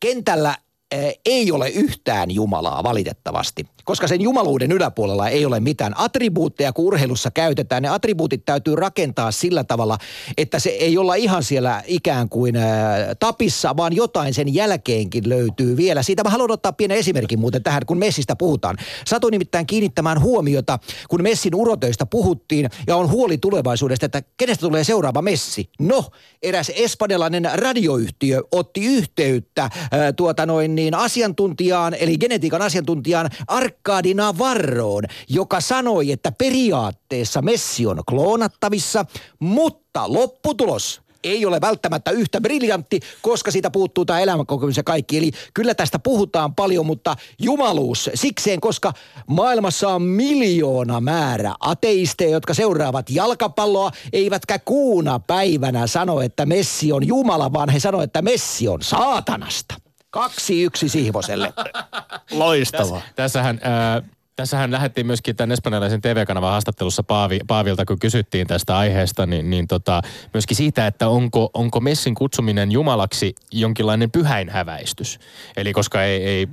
[0.00, 0.54] kentällä
[1.24, 7.30] ei ole yhtään Jumalaa valitettavasti, koska sen jumaluuden yläpuolella ei ole mitään attribuutteja, kun urheilussa
[7.30, 7.82] käytetään.
[7.82, 9.98] Ne attribuutit täytyy rakentaa sillä tavalla,
[10.36, 12.54] että se ei olla ihan siellä ikään kuin
[13.18, 16.02] tapissa, vaan jotain sen jälkeenkin löytyy vielä.
[16.02, 18.76] Siitä mä haluan ottaa pienen esimerkin muuten tähän, kun Messistä puhutaan.
[19.06, 24.84] Satuin nimittäin kiinnittämään huomiota, kun Messin urotöistä puhuttiin ja on huoli tulevaisuudesta, että kenestä tulee
[24.84, 25.68] seuraava Messi.
[25.78, 26.04] No,
[26.42, 35.04] eräs espanjalainen radioyhtiö otti yhteyttä ää, tuota noin niin asiantuntijaan, eli genetiikan asiantuntijaan Arkadi Navarroon,
[35.28, 39.04] joka sanoi, että periaatteessa Messi on kloonattavissa,
[39.38, 45.18] mutta lopputulos ei ole välttämättä yhtä briljantti, koska siitä puuttuu tämä elämänkokemus ja kaikki.
[45.18, 48.92] Eli kyllä tästä puhutaan paljon, mutta jumaluus sikseen, koska
[49.26, 57.06] maailmassa on miljoona määrä ateisteja, jotka seuraavat jalkapalloa, eivätkä kuuna päivänä sano, että Messi on
[57.06, 59.89] Jumala, vaan he sanoo, että Messi on saatanasta.
[60.10, 61.52] Kaksi yksi Sihvoselle.
[62.30, 63.02] Loistavaa.
[63.16, 69.26] Tässähän, äh, tässähän lähdettiin myöskin tämän espanjalaisen TV-kanavan haastattelussa Paavi, Paavilta, kun kysyttiin tästä aiheesta,
[69.26, 70.02] niin, niin tota,
[70.34, 75.18] myöskin siitä, että onko, onko Messin kutsuminen Jumalaksi jonkinlainen pyhäinhäväistys.
[75.56, 76.48] Eli koska ei, ei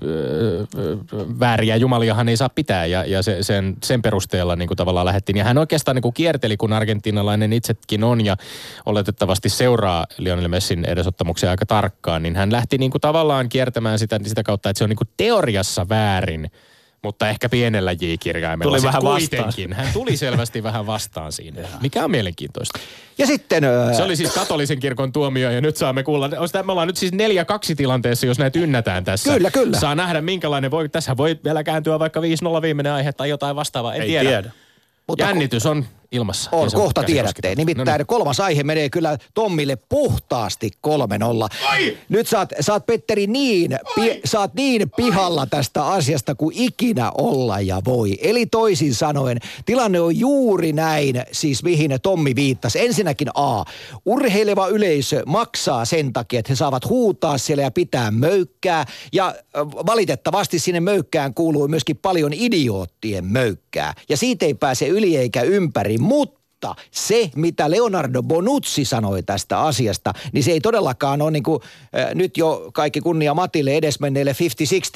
[1.40, 5.38] vääriä jumaliahan ei saa pitää ja, ja se, sen, sen perusteella niin kuin tavallaan lähdettiin.
[5.38, 8.38] Ja hän oikeastaan niin kuin kierteli, kun argentinalainen itsekin on ja
[8.86, 14.20] oletettavasti seuraa Lionel Messin edesottamuksia aika tarkkaan, niin hän lähti niin kuin tavallaan kiertämään sitä,
[14.26, 16.52] sitä kautta, että se on niin kuin teoriassa väärin,
[17.04, 18.70] mutta ehkä pienellä J-kirjaimella.
[18.70, 19.44] Tuli sit vähän vastaan.
[19.44, 19.74] kuitenkin.
[19.74, 22.80] Hän tuli selvästi vähän vastaan siinä, mikä on mielenkiintoista.
[23.18, 23.64] Ja sitten...
[23.98, 26.30] Se oli siis katolisen kirkon tuomio ja nyt saamme kuulla,
[26.64, 27.16] me ollaan nyt siis 4-2
[27.78, 29.34] tilanteessa, jos näitä ynnätään tässä.
[29.34, 29.80] Kyllä, kyllä.
[29.80, 32.24] Saa nähdä minkälainen voi, tässä voi vielä kääntyä vaikka 5-0
[32.62, 34.30] viimeinen aihe tai jotain vastaavaa, en Ei tiedä.
[34.30, 34.52] tiedä.
[35.08, 36.50] Mutta Jännitys on ilmassa.
[36.54, 37.56] On, se kohta tiedätte.
[37.56, 38.08] Nimittäin No niin.
[38.08, 40.92] kolmas aihe menee kyllä Tommille puhtaasti 3-0.
[42.10, 47.82] Nyt saat, saat Petteri niin, pi, saat niin pihalla tästä asiasta kuin ikinä olla ja
[47.86, 48.18] voi.
[48.22, 52.80] Eli toisin sanoen, tilanne on juuri näin, siis mihin Tommi viittasi.
[52.80, 53.64] Ensinnäkin A.
[54.06, 58.86] Urheileva yleisö maksaa sen takia, että he saavat huutaa siellä ja pitää möykkää.
[59.14, 59.36] Ja
[59.86, 63.94] valitettavasti sinne möykkään kuuluu myöskin paljon idioottien möykkää.
[64.10, 66.37] Ja siitä ei pääse yli eikä ympäri, ei muutu.
[66.58, 71.60] Mutta se, mitä Leonardo Bonucci sanoi tästä asiasta, niin se ei todellakaan ole niin kuin,
[72.00, 74.36] äh, nyt jo kaikki kunnia Matille edesmenneelle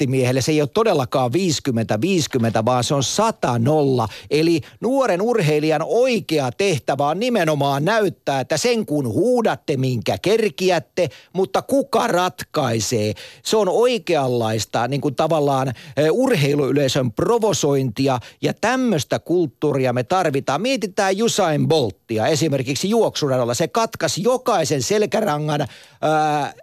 [0.04, 4.08] 50-60 miehelle, se ei ole todellakaan 50-50, vaan se on 100-0.
[4.30, 11.62] Eli nuoren urheilijan oikea tehtävä on nimenomaan näyttää, että sen kun huudatte, minkä kerkiätte, mutta
[11.62, 13.12] kuka ratkaisee?
[13.42, 15.72] Se on oikeanlaista niin kuin tavallaan
[16.10, 20.62] urheiluyleisön provosointia ja tämmöistä kulttuuria me tarvitaan.
[20.62, 21.18] Mietitään
[21.52, 23.54] Usain Bolttia esimerkiksi juoksuradalla.
[23.54, 25.60] Se katkaisi jokaisen selkärangan
[26.02, 26.54] ää,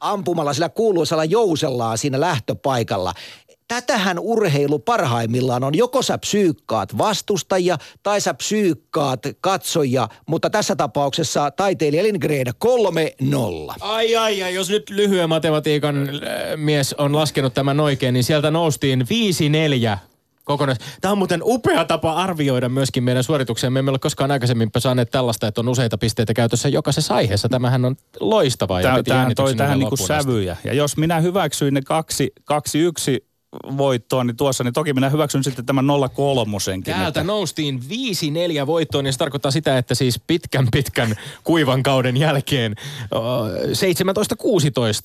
[0.00, 3.14] ampumalla sillä kuuluisalla jousellaan siinä lähtöpaikalla.
[3.68, 5.74] Tätähän urheilu parhaimmillaan on.
[5.74, 13.74] Joko sä psyykkaat vastustajia tai sä psyykkaat katsojia, mutta tässä tapauksessa taiteilija Lindgren 3-0.
[13.80, 16.12] Ai ai ai, jos nyt lyhyen matematiikan äh,
[16.56, 19.06] mies on laskenut tämän oikein, niin sieltä noustiin
[19.94, 19.98] 5-4
[20.46, 20.78] kokonais.
[21.00, 23.70] Tämä on muuten upea tapa arvioida myöskin meidän suorituksia.
[23.70, 27.48] Me emme ole koskaan aikaisemmin saaneet tällaista, että on useita pisteitä käytössä jokaisessa aiheessa.
[27.48, 28.82] Tämähän on loistavaa.
[28.82, 30.56] Tämä, tämähän toi tähän niin kuin sävyjä.
[30.64, 33.26] Ja jos minä hyväksyin ne kaksi, kaksi yksi
[33.76, 35.88] voittoa, niin tuossa, niin toki minä hyväksyn sitten tämän 0-3.
[36.84, 37.24] Täältä että...
[37.24, 37.80] noustiin
[38.62, 42.74] 5-4 voittoon, niin se tarkoittaa sitä, että siis pitkän pitkän kuivan kauden jälkeen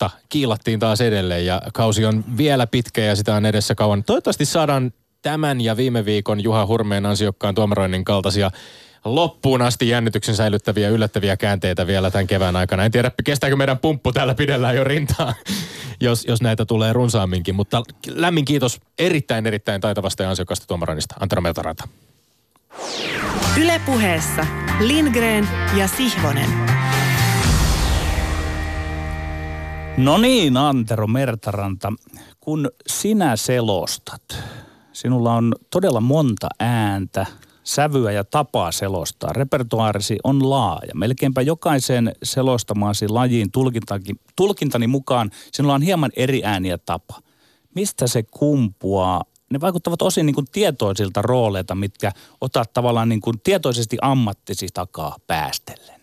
[0.05, 4.03] 17-16 kiilattiin taas edelleen ja kausi on vielä pitkä ja sitä on edessä kauan.
[4.03, 8.51] Toivottavasti saadaan tämän ja viime viikon Juha Hurmeen ansiokkaan tuomaroinnin kaltaisia
[9.05, 12.85] loppuun asti jännityksen säilyttäviä yllättäviä käänteitä vielä tämän kevään aikana.
[12.85, 15.33] En tiedä, kestääkö meidän pumppu täällä pidellään jo rintaa,
[16.01, 17.55] jos, jos näitä tulee runsaamminkin.
[17.55, 21.15] Mutta lämmin kiitos erittäin, erittäin taitavasta ja ansiokkaasta tuomaroinnista.
[21.19, 21.87] Antero Meltaranta.
[23.61, 24.45] Ylepuheessa
[24.79, 26.49] Lindgren ja Sihvonen.
[29.97, 31.93] No niin, Antero Mertaranta,
[32.39, 34.43] kun sinä selostat,
[35.01, 37.25] sinulla on todella monta ääntä,
[37.63, 39.33] sävyä ja tapaa selostaa.
[39.33, 40.91] Repertuaarisi on laaja.
[40.95, 43.51] Melkeinpä jokaisen selostamaasi lajiin
[44.35, 47.21] tulkintani mukaan sinulla on hieman eri ääniä tapa.
[47.75, 49.23] Mistä se kumpuaa?
[49.51, 52.11] Ne vaikuttavat osin niin kuin tietoisilta rooleilta, mitkä
[52.41, 56.00] otat tavallaan niin kuin tietoisesti ammattisi takaa päästellen.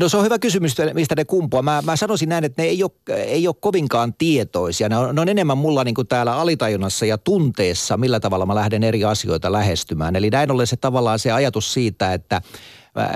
[0.00, 1.62] No se on hyvä kysymys, mistä ne kumpuaa.
[1.62, 4.88] Mä, mä sanoisin näin, että ne ei ole, ei ole kovinkaan tietoisia.
[4.88, 8.54] Ne on, ne on enemmän mulla niin kuin täällä alitajunnassa ja tunteessa, millä tavalla mä
[8.54, 10.16] lähden eri asioita lähestymään.
[10.16, 12.40] Eli näin ollen se tavallaan se ajatus siitä, että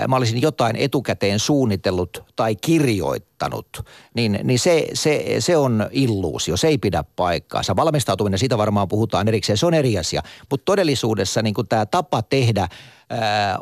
[0.07, 3.67] mä olisin jotain etukäteen suunnitellut tai kirjoittanut,
[4.13, 7.75] niin, niin se, se, se on illuusio, se ei pidä paikkaansa.
[7.75, 10.21] Valmistautuminen, siitä varmaan puhutaan erikseen, se on eri asia.
[10.49, 12.67] Mutta todellisuudessa niin tämä tapa tehdä–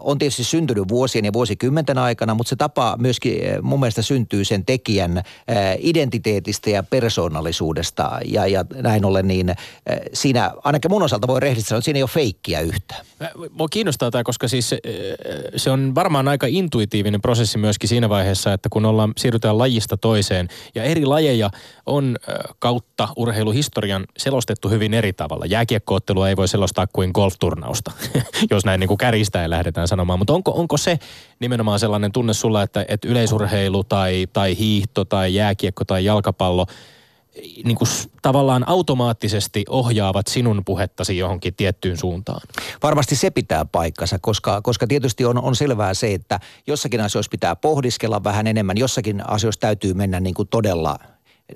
[0.01, 4.65] on tietysti syntynyt vuosien ja vuosikymmenten aikana, mutta se tapa myöskin mun mielestä syntyy sen
[4.65, 5.23] tekijän
[5.79, 9.55] identiteetistä ja persoonallisuudesta ja, ja näin ollen niin
[10.13, 13.05] siinä, ainakin mun osalta voi rehellisesti sanoa, että siinä ei ole feikkiä yhtään.
[13.51, 14.75] Mua kiinnostaa tämä, koska siis
[15.55, 20.47] se, on varmaan aika intuitiivinen prosessi myöskin siinä vaiheessa, että kun ollaan, siirrytään lajista toiseen
[20.75, 21.49] ja eri lajeja
[21.85, 22.17] on
[22.59, 25.45] kautta urheiluhistorian selostettu hyvin eri tavalla.
[25.45, 27.91] Jääkiekkoottelua ei voi selostaa kuin golfturnausta,
[28.51, 28.97] jos näin niin kuin
[29.35, 30.19] kärjistäen lähdetään sanomaan.
[30.19, 30.99] Mutta onko, onko se
[31.39, 36.65] nimenomaan sellainen tunne sulla, että, että yleisurheilu tai, tai hiihto tai jääkiekko tai jalkapallo
[37.65, 37.87] niin kuin
[38.21, 42.41] tavallaan automaattisesti ohjaavat sinun puhettasi johonkin tiettyyn suuntaan?
[42.83, 47.55] Varmasti se pitää paikkansa, koska, koska tietysti on, on selvää se, että jossakin asioissa pitää
[47.55, 50.97] pohdiskella vähän enemmän, jossakin asioissa täytyy mennä niin kuin todella–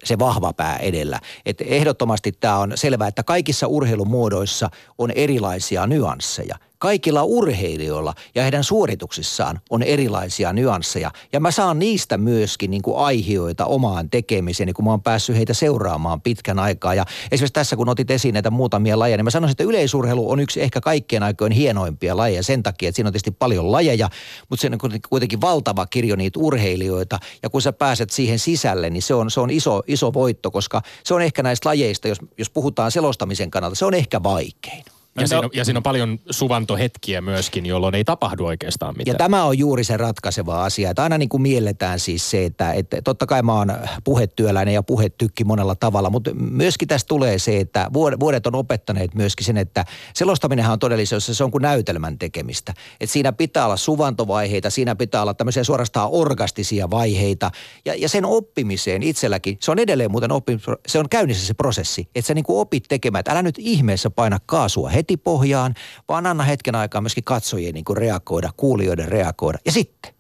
[0.04, 1.20] se vahva pää edellä.
[1.46, 8.64] Et ehdottomasti tämä on selvää, että kaikissa urheilumuodoissa on erilaisia nyansseja– kaikilla urheilijoilla ja heidän
[8.64, 11.12] suorituksissaan on erilaisia nyansseja.
[11.34, 15.54] Ja mä saan niistä myöskin niin kuin aihioita omaan tekemiseen, kun mä oon päässyt heitä
[15.54, 16.94] seuraamaan pitkän aikaa.
[16.94, 20.40] Ja esimerkiksi tässä, kun otit esiin näitä muutamia lajeja, niin mä sanoisin, että yleisurheilu on
[20.40, 24.10] yksi ehkä kaikkien aikojen hienoimpia lajeja sen takia, että siinä on tietysti paljon lajeja,
[24.50, 27.20] mutta se on kuitenkin valtava kirjo niitä urheilijoita.
[27.44, 30.82] Ja kun sä pääset siihen sisälle, niin se on, se on iso, iso voitto, koska
[31.04, 34.84] se on ehkä näistä lajeista, jos, jos puhutaan selostamisen kannalta, se on ehkä vaikein.
[35.22, 39.14] Ja, siinä on, ja siinä on paljon suvantohetkiä myöskin, jolloin ei tapahdu oikeastaan mitään.
[39.14, 42.74] Ja tämä on juuri se ratkaiseva asia, että aina niin kuin mielletään siis se, että,
[42.74, 47.58] että totta kai mä oon puhetyöläinen ja puhetykki monella tavalla, mutta myöskin tästä tulee se,
[47.58, 52.74] että vuodet on opettaneet myöskin sen, että selostaminenhan on todellisuudessa, se on kuin näytelmän tekemistä.
[53.02, 57.52] Että siinä pitää olla suvantovaiheita, siinä pitää olla tämmöisiä suorastaan orgastisia vaiheita
[57.86, 62.08] ja, ja sen oppimiseen itselläkin, se on edelleen muuten oppimis, se on käynnissä se prosessi,
[62.16, 65.74] että sä niin kuin opit tekemään, että älä nyt ihmeessä paina kaasua heti pohjaan,
[66.08, 69.60] vaan anna hetken aikaa myöskin katsojien niin reagoida, kuulijoiden reagoida.
[69.66, 70.20] Ja sitten.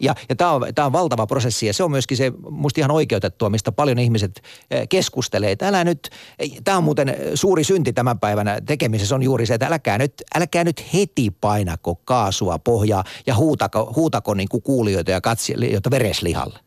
[0.00, 3.50] Ja, ja tämä on, on valtava prosessi ja se on myöskin se musta ihan oikeutettua,
[3.50, 5.56] mistä paljon ihmiset eh, keskustelee.
[5.62, 6.10] Älä nyt,
[6.64, 10.64] tämä on muuten suuri synti tämän päivänä tekemisessä on juuri se, että älkää nyt, älkää
[10.64, 16.65] nyt heti painako kaasua pohjaa ja huutako, huutako niin kuin kuulijoita ja katsijoita vereslihalle.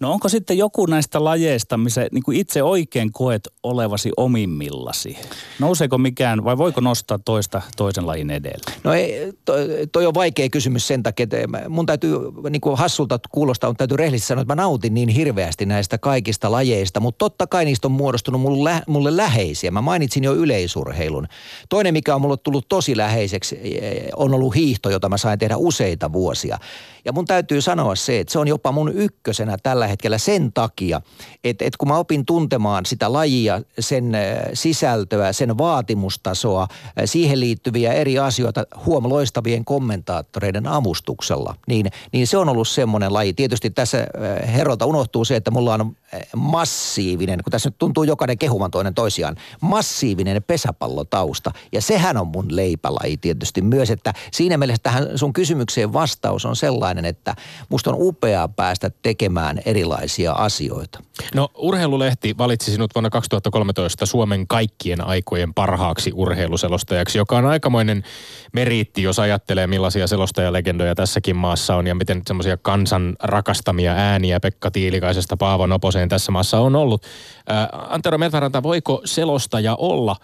[0.00, 5.18] No onko sitten joku näistä lajeista, missä niin kuin itse oikein koet olevasi omimmillasi?
[5.58, 8.76] Nouseeko mikään vai voiko nostaa toista toisen lajin edelle?
[8.84, 12.18] No ei, toi, toi on vaikea kysymys sen takia, että mun täytyy
[12.50, 16.52] niin kuin hassulta kuulostaa, mutta täytyy rehellisesti sanoa, että mä nautin niin hirveästi näistä kaikista
[16.52, 19.70] lajeista, mutta totta kai niistä on muodostunut mulle, lä- mulle läheisiä.
[19.70, 21.26] Mä mainitsin jo yleisurheilun.
[21.68, 23.58] Toinen, mikä on mulle tullut tosi läheiseksi,
[24.16, 26.58] on ollut hiihto, jota mä sain tehdä useita vuosia.
[27.04, 31.00] Ja mun täytyy sanoa se, että se on jopa mun ykkösenä tällä hetkellä sen takia,
[31.44, 34.22] että, että kun mä opin tuntemaan sitä lajia, sen äh,
[34.54, 36.68] sisältöä, sen vaatimustasoa, äh,
[37.04, 43.34] siihen liittyviä eri asioita huom loistavien kommentaattoreiden avustuksella, niin, niin se on ollut semmoinen laji.
[43.34, 45.96] Tietysti tässä äh, herolta unohtuu se, että mulla on
[46.36, 51.50] massiivinen, kun tässä nyt tuntuu jokainen kehuvan toinen toisiaan, massiivinen pesäpallotausta.
[51.72, 56.56] Ja sehän on mun leipälaji tietysti myös, että siinä mielessä tähän sun kysymykseen vastaus on
[56.56, 57.34] sellainen, että
[57.68, 60.98] musta on upeaa päästä tekemään erilaisia asioita.
[61.34, 68.02] No urheilulehti valitsi sinut vuonna 2013 Suomen kaikkien aikojen parhaaksi urheiluselostajaksi, joka on aikamoinen
[68.52, 74.70] meriitti, jos ajattelee millaisia selostajalegendoja tässäkin maassa on ja miten semmoisia kansan rakastamia ääniä Pekka
[74.70, 77.02] Tiilikaisesta Paavo Noposeen tässä maassa on ollut.
[77.48, 80.16] Ää, Antero Mertaranta, voiko selostaja olla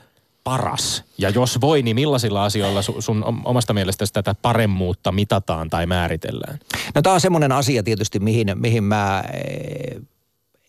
[0.44, 1.04] paras?
[1.18, 6.58] Ja jos voi, niin millaisilla asioilla sun omasta mielestäsi tätä paremmuutta mitataan tai määritellään?
[6.94, 9.24] No tämä on semmoinen asia tietysti, mihin, mihin mä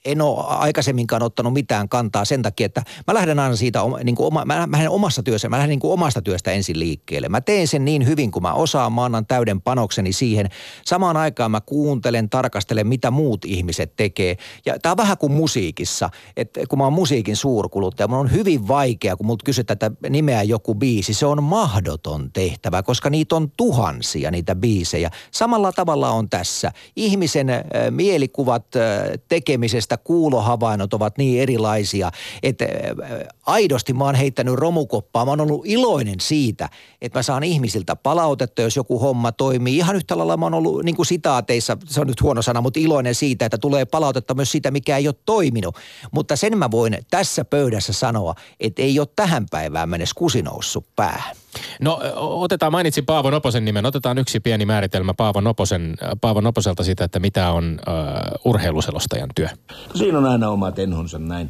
[0.05, 4.27] en ole aikaisemminkaan ottanut mitään kantaa sen takia, että mä lähden aina siitä, niin kuin
[4.27, 7.29] oma, mä, lähden omassa työssä, mä lähden niin kuin omasta työstä ensin liikkeelle.
[7.29, 10.49] Mä teen sen niin hyvin kuin mä osaan, mä annan täyden panokseni siihen.
[10.85, 14.37] Samaan aikaan mä kuuntelen, tarkastelen, mitä muut ihmiset tekee.
[14.65, 18.67] Ja tää on vähän kuin musiikissa, että kun mä oon musiikin suurkuluttaja, mun on hyvin
[18.67, 21.13] vaikea, kun multa kysytään, että nimeä joku biisi.
[21.13, 25.09] Se on mahdoton tehtävä, koska niitä on tuhansia niitä biisejä.
[25.31, 26.71] Samalla tavalla on tässä.
[26.95, 28.81] Ihmisen äh, mielikuvat äh,
[29.27, 32.11] tekemisestä että kuulohavainnot ovat niin erilaisia,
[32.43, 35.25] että äh, aidosti mä oon heittänyt romukoppaa.
[35.25, 36.69] Mä oon ollut iloinen siitä,
[37.01, 39.77] että mä saan ihmisiltä palautetta, jos joku homma toimii.
[39.77, 42.79] Ihan yhtä lailla mä oon ollut niin kuin sitaateissa, se on nyt huono sana, mutta
[42.79, 45.75] iloinen siitä, että tulee palautetta myös siitä, mikä ei ole toiminut.
[46.11, 50.85] Mutta sen mä voin tässä pöydässä sanoa, että ei ole tähän päivään mennessä kusi noussut
[50.95, 51.40] päähän.
[51.81, 57.03] No otetaan, mainitsin Paavo Noposen nimen, otetaan yksi pieni määritelmä Paavo, Noposen, Paavo Noposelta siitä,
[57.03, 59.47] että mitä on uh, urheiluselostajan työ.
[59.95, 61.49] Siinä on aina oma tenhonsa näin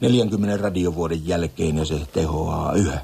[0.00, 3.00] 40 radiovuoden jälkeen ja se tehoaa yhä.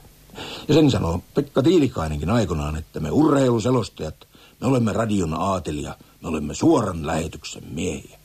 [0.68, 4.14] Ja sen sanoo Pekka Tiilikainenkin aikanaan, että me urheiluselostajat,
[4.60, 8.18] me olemme radion aatelia, me olemme suoran lähetyksen miehiä.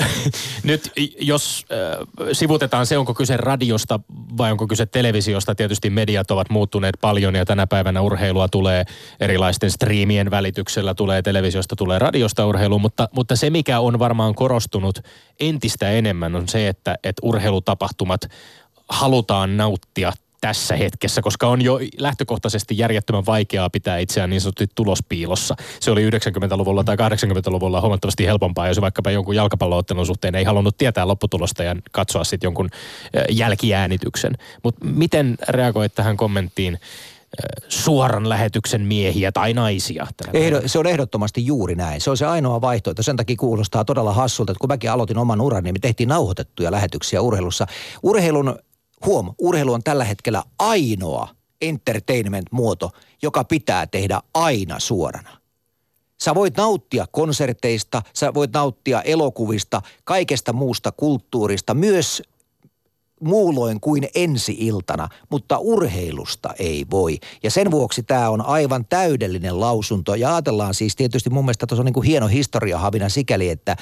[0.62, 4.00] Nyt jos äh, sivutetaan se, onko kyse radiosta
[4.36, 8.84] vai onko kyse televisiosta, tietysti mediat ovat muuttuneet paljon ja tänä päivänä urheilua tulee
[9.20, 14.98] erilaisten striimien välityksellä, tulee televisiosta, tulee radiosta urheilu, mutta, mutta se mikä on varmaan korostunut
[15.40, 18.20] entistä enemmän on se, että, että urheilutapahtumat
[18.88, 25.56] halutaan nauttia tässä hetkessä, koska on jo lähtökohtaisesti järjettömän vaikeaa pitää itseään niin sanotusti tulospiilossa.
[25.80, 31.08] Se oli 90-luvulla tai 80-luvulla huomattavasti helpompaa, jos vaikkapa jonkun jalkapalloottelun suhteen ei halunnut tietää
[31.08, 32.70] lopputulosta ja katsoa sitten jonkun
[33.30, 34.32] jälkiäänityksen.
[34.62, 36.78] Mutta miten reagoit tähän kommenttiin?
[37.68, 40.06] suoran lähetyksen miehiä tai naisia.
[40.32, 42.00] Ehdo, se on ehdottomasti juuri näin.
[42.00, 43.02] Se on se ainoa vaihtoehto.
[43.02, 46.72] Sen takia kuulostaa todella hassulta, että kun mäkin aloitin oman uran, niin me tehtiin nauhoitettuja
[46.72, 47.66] lähetyksiä urheilussa.
[48.02, 48.58] Urheilun
[49.06, 51.28] huom, urheilu on tällä hetkellä ainoa
[51.60, 52.90] entertainment-muoto,
[53.22, 55.42] joka pitää tehdä aina suorana.
[56.22, 62.22] Sä voit nauttia konserteista, sä voit nauttia elokuvista, kaikesta muusta kulttuurista, myös
[63.20, 67.18] muulloin kuin ensi-iltana, mutta urheilusta ei voi.
[67.42, 70.14] Ja sen vuoksi tämä on aivan täydellinen lausunto.
[70.14, 73.76] Ja ajatellaan siis tietysti mun mielestä tuossa on niin kuin hieno historiahavina sikäli, että äh,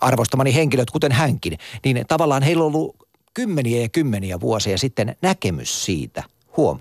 [0.00, 2.96] arvostamani henkilöt, kuten hänkin, niin tavallaan heillä on ollut
[3.36, 6.22] kymmeniä ja kymmeniä vuosia sitten näkemys siitä,
[6.56, 6.80] huom,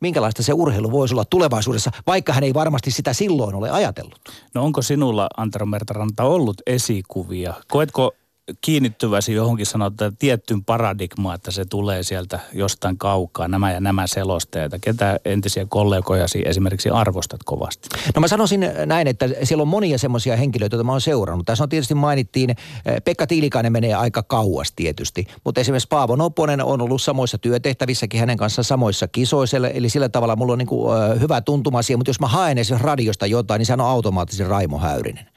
[0.00, 4.20] minkälaista se urheilu voisi olla tulevaisuudessa, vaikka hän ei varmasti sitä silloin ole ajatellut.
[4.54, 7.54] No onko sinulla, Antero Mertaranta, ollut esikuvia?
[7.68, 8.12] Koetko
[8.60, 14.72] kiinnittyväsi johonkin sanotaan tiettyyn paradigmaan, että se tulee sieltä jostain kaukaa, nämä ja nämä selostajat.
[14.80, 17.88] Ketä entisiä kollegojasi esimerkiksi arvostat kovasti?
[18.14, 21.46] No mä sanoisin näin, että siellä on monia semmoisia henkilöitä, joita mä oon seurannut.
[21.46, 22.56] Tässä on tietysti mainittiin, eh,
[23.04, 28.36] Pekka Tiilikainen menee aika kauas tietysti, mutta esimerkiksi Paavo Noponen on ollut samoissa työtehtävissäkin hänen
[28.36, 32.20] kanssa samoissa kisoissa, eli sillä tavalla mulla on niin kuin, hyvä tuntuma siihen, mutta jos
[32.20, 35.29] mä haen esimerkiksi radiosta jotain, niin se on automaattisesti Raimo Häyrinen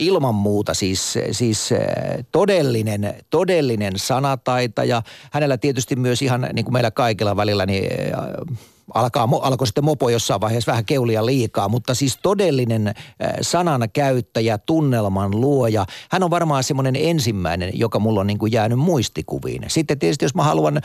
[0.00, 1.80] ilman muuta siis, siis eh,
[2.32, 5.02] todellinen, todellinen sanataitaja.
[5.32, 8.12] Hänellä tietysti myös ihan niin kuin meillä kaikilla välillä, niin eh,
[8.94, 12.94] alkaa, alkoi sitten mopo jossain vaiheessa vähän keulia liikaa, mutta siis todellinen äh,
[13.40, 15.86] sanan käyttäjä, tunnelman luoja.
[16.10, 19.64] Hän on varmaan semmoinen ensimmäinen, joka mulla on niin kuin jäänyt muistikuviin.
[19.68, 20.80] Sitten tietysti jos mä haluan,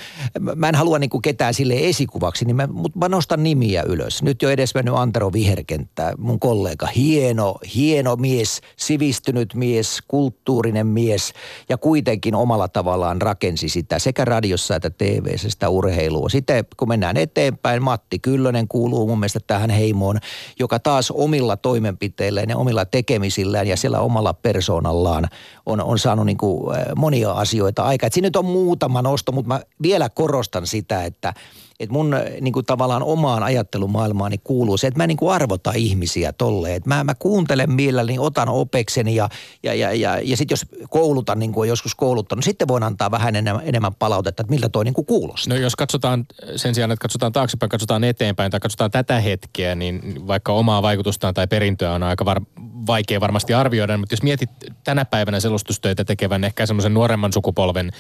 [0.56, 4.24] mä en halua niin kuin ketään sille esikuvaksi, niin mä, mutta mä nostan nimiä ylös.
[4.24, 6.88] Nyt jo edes mennyt Antero Viherkenttä, mun kollega.
[6.88, 11.34] Hieno, hieno mies, sivistynyt mies, kulttuurinen mies
[11.70, 16.30] ja kuitenkin omalla tavallaan rakensi sitä sekä radiossa että tv sitä urheilua.
[16.30, 20.20] Sitten kun mennään eteenpäin, mä Matti Kyllönen kuuluu mun mielestä tähän heimoon,
[20.60, 25.28] joka taas omilla toimenpiteilleen ja omilla tekemisillään ja siellä omalla persoonallaan
[25.66, 28.10] on, on saanut niin kuin monia asioita aikaa.
[28.12, 31.34] Siinä nyt on muutama nosto, mutta mä vielä korostan sitä, että–
[31.80, 35.72] että mun äh, niin kuin tavallaan omaan ajattelumaailmaani kuuluu se, että mä niin kuin arvota
[35.76, 36.82] ihmisiä tolleen.
[36.86, 39.30] Mä, mä kuuntelen mielelläni, otan opekseni ja,
[39.64, 43.36] ja, ja, ja, ja sitten jos koulutan niin kuin joskus kouluttanut, sitten voin antaa vähän
[43.36, 45.54] enemmän, enemmän palautetta, että miltä toi niin kuin kuulostaa.
[45.54, 50.28] No jos katsotaan sen sijaan, että katsotaan taaksepäin, katsotaan eteenpäin tai katsotaan tätä hetkeä, niin
[50.28, 52.42] vaikka omaa vaikutustaan tai perintöä on aika var,
[52.88, 54.50] vaikea varmasti arvioida, mutta jos mietit
[54.84, 57.92] tänä päivänä selostustöitä tekevän ehkä semmoisen nuoremman sukupolven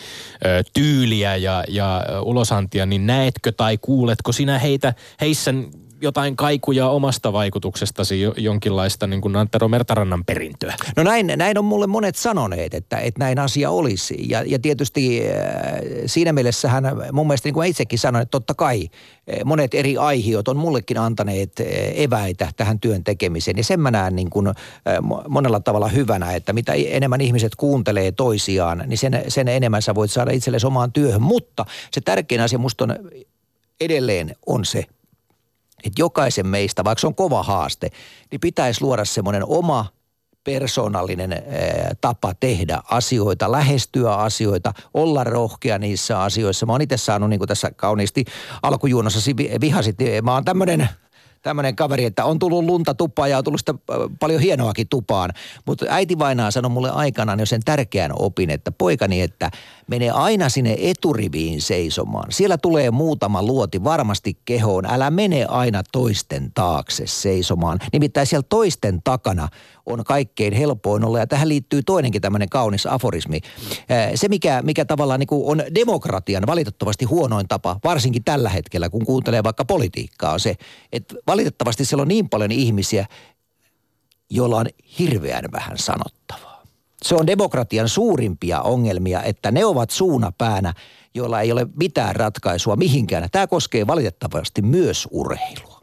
[0.45, 5.53] ö, tyyliä ja, ja ulosantia, niin näetkö tai kuuletko sinä heitä, heissä
[6.01, 10.73] jotain kaikuja omasta vaikutuksestasi, jonkinlaista niin kuin Antero Mertarannan perintöä?
[10.95, 14.25] No näin, näin on mulle monet sanoneet, että, että näin asia olisi.
[14.29, 15.33] Ja, ja tietysti äh,
[16.05, 20.47] siinä mielessähän mun mielestä niin kuin itsekin sanoin, että totta kai äh, monet eri aihiot
[20.47, 23.57] on mullekin antaneet äh, eväitä tähän työn tekemiseen.
[23.57, 24.47] Ja sen mä näen niin kuin
[25.29, 30.11] monella tavalla hyvänä, että mitä enemmän ihmiset kuuntelee toisiaan, niin sen, sen enemmän sä voit
[30.11, 31.21] saada itsellesi omaan työhön.
[31.21, 32.95] Mutta se tärkein asia musta on
[33.81, 34.79] edelleen on se,
[35.83, 37.89] että jokaisen meistä, vaikka se on kova haaste,
[38.31, 39.85] niin pitäisi luoda semmoinen oma
[40.43, 41.41] persoonallinen ää,
[42.01, 46.65] tapa tehdä asioita, lähestyä asioita, olla rohkea niissä asioissa.
[46.65, 48.25] Mä oon itse saanut, niin kuin tässä kauniisti
[48.63, 50.89] alkujuonossa vihasit, niin mä oon tämmöinen–
[51.45, 55.31] tämmöinen kaveri, että on tullut lunta tupaan ja on tullut sitä äh, paljon hienoakin tupaan.
[55.65, 59.51] Mutta äiti vainaa sanoi mulle aikanaan jo sen tärkeän opin, että poikani, että
[59.87, 62.31] mene aina sinne eturiviin seisomaan.
[62.31, 64.85] Siellä tulee muutama luoti varmasti kehoon.
[64.85, 67.79] Älä mene aina toisten taakse seisomaan.
[67.93, 69.47] Nimittäin siellä toisten takana
[69.85, 71.19] on kaikkein helpoin olla.
[71.19, 73.39] Ja tähän liittyy toinenkin tämmöinen kaunis aforismi.
[74.15, 79.43] Se, mikä, mikä tavallaan niin on demokratian valitettavasti huonoin tapa, varsinkin tällä hetkellä, kun kuuntelee
[79.43, 80.55] vaikka politiikkaa, on se,
[80.91, 83.05] että valitettavasti siellä on niin paljon ihmisiä,
[84.29, 84.65] joilla on
[84.99, 86.54] hirveän vähän sanottavaa.
[87.03, 90.73] Se on demokratian suurimpia ongelmia, että ne ovat suunapäänä,
[91.13, 93.29] joilla ei ole mitään ratkaisua mihinkään.
[93.31, 95.79] Tämä koskee valitettavasti myös urheilua.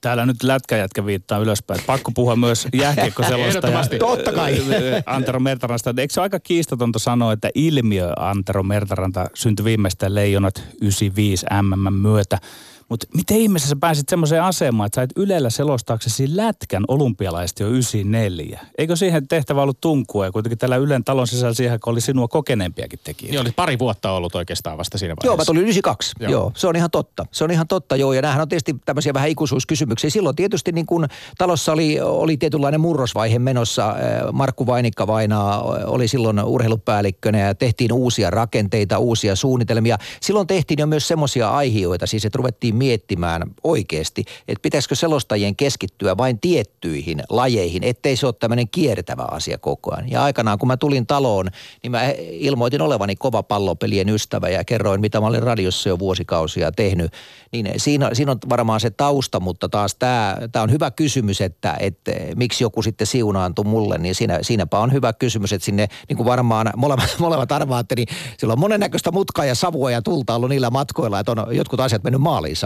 [0.00, 1.80] Täällä nyt lätkäjätkä viittaa ylöspäin.
[1.86, 3.68] Pakko puhua myös jääkiekkoselosta.
[3.68, 4.62] ja, Totta kai.
[5.06, 5.94] Antero Mertaranta.
[5.98, 11.92] Eikö se ole aika kiistatonta sanoa, että ilmiö Antero Mertaranta syntyi viimeistään leijonat 95 MM
[11.92, 12.38] myötä–
[12.92, 17.68] mutta miten ihmeessä sä pääsit semmoiseen asemaan, että sä et Ylellä selostaaksesi lätkän olympialaisesti jo
[17.68, 18.60] 94?
[18.78, 22.28] Eikö siihen tehtävä ollut tunkua ja kuitenkin tällä Ylen talon sisällä siihen, kun oli sinua
[22.28, 23.34] kokeneempiakin tekijöitä?
[23.34, 25.26] Joo, oli pari vuotta ollut oikeastaan vasta siinä vaiheessa.
[25.26, 26.12] Joo, mä tulin 92.
[26.20, 26.30] Joo.
[26.30, 26.52] joo.
[26.54, 27.26] se on ihan totta.
[27.30, 28.12] Se on ihan totta, joo.
[28.12, 30.10] Ja näähän on tietysti tämmöisiä vähän ikuisuuskysymyksiä.
[30.10, 31.06] Silloin tietysti niin kun
[31.38, 33.94] talossa oli, oli tietynlainen murrosvaihe menossa.
[34.32, 39.98] Markku Vainikka Vainaa oli silloin urheilupäällikkönä ja tehtiin uusia rakenteita, uusia suunnitelmia.
[40.20, 46.16] Silloin tehtiin jo myös semmoisia aiheita, siis että ruvettiin miettimään oikeasti, että pitäisikö selostajien keskittyä
[46.16, 50.10] vain tiettyihin lajeihin, ettei se ole tämmöinen kiertävä asia koko ajan.
[50.10, 51.48] Ja aikanaan, kun mä tulin taloon,
[51.82, 56.72] niin mä ilmoitin olevani kova pallopelien ystävä ja kerroin, mitä mä olin radiossa jo vuosikausia
[56.72, 57.12] tehnyt.
[57.52, 61.76] Niin siinä, siinä on varmaan se tausta, mutta taas tämä, tämä on hyvä kysymys, että,
[61.80, 66.16] että miksi joku sitten siunaantui mulle, niin siinä, siinäpä on hyvä kysymys, että sinne niin
[66.16, 68.08] kuin varmaan molemmat, molemmat arvaatte, niin
[68.38, 72.04] sillä on monennäköistä mutkaa ja savua ja tulta ollut niillä matkoilla, että on jotkut asiat
[72.04, 72.56] mennyt maaliin.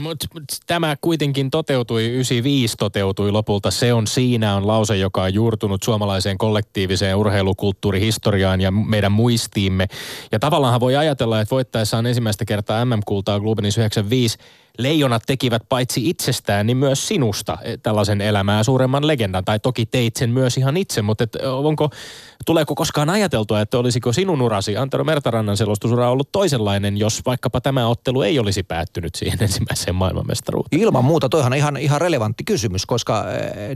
[0.00, 3.70] Mut, mut tämä kuitenkin toteutui, 95 toteutui lopulta.
[3.70, 9.86] Se on siinä on lause, joka on juurtunut suomalaiseen kollektiiviseen urheilukulttuurihistoriaan ja meidän muistiimme.
[10.32, 14.38] Ja tavallaan voi ajatella, että voittaessaan ensimmäistä kertaa MM-kultaa Globinissa 95
[14.78, 19.44] leijonat tekivät paitsi itsestään, niin myös sinusta eh, tällaisen elämää suuremman legendan.
[19.44, 21.90] Tai toki teit sen myös ihan itse, mutta et onko,
[22.46, 27.88] tuleeko koskaan ajateltua, että olisiko sinun urasi, Antero Mertarannan selostusura ollut toisenlainen, jos vaikkapa tämä
[27.88, 30.82] ottelu ei olisi päättynyt siihen ensimmäiseen maailmanmestaruuteen?
[30.82, 33.24] Ilman muuta, toihan ihan, ihan relevantti kysymys, koska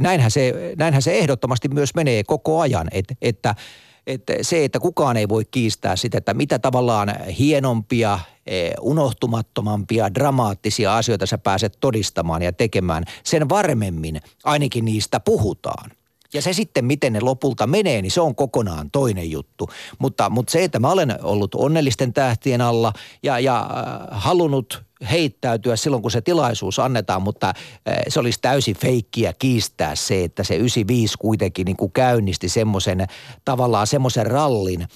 [0.01, 3.55] näinhän se, näinhän se ehdottomasti myös menee koko ajan, et, että
[4.07, 8.32] että se, että kukaan ei voi kiistää sitä, että mitä tavallaan hienompia, eh,
[8.81, 15.91] unohtumattomampia, dramaattisia asioita sä pääset todistamaan ja tekemään, sen varmemmin ainakin niistä puhutaan.
[16.35, 19.71] Ja se sitten, miten ne lopulta menee, niin se on kokonaan toinen juttu.
[19.99, 25.77] Mutta, mutta se, että mä olen ollut onnellisten tähtien alla ja, ja äh, halunnut heittäytyä
[25.77, 27.53] silloin, kun se tilaisuus annetaan, mutta
[27.87, 33.07] eh, se olisi täysin feikkiä kiistää se, että se 95 kuitenkin niin kuin käynnisti semmoisen
[33.45, 34.89] tavallaan semmoisen rallin, eh,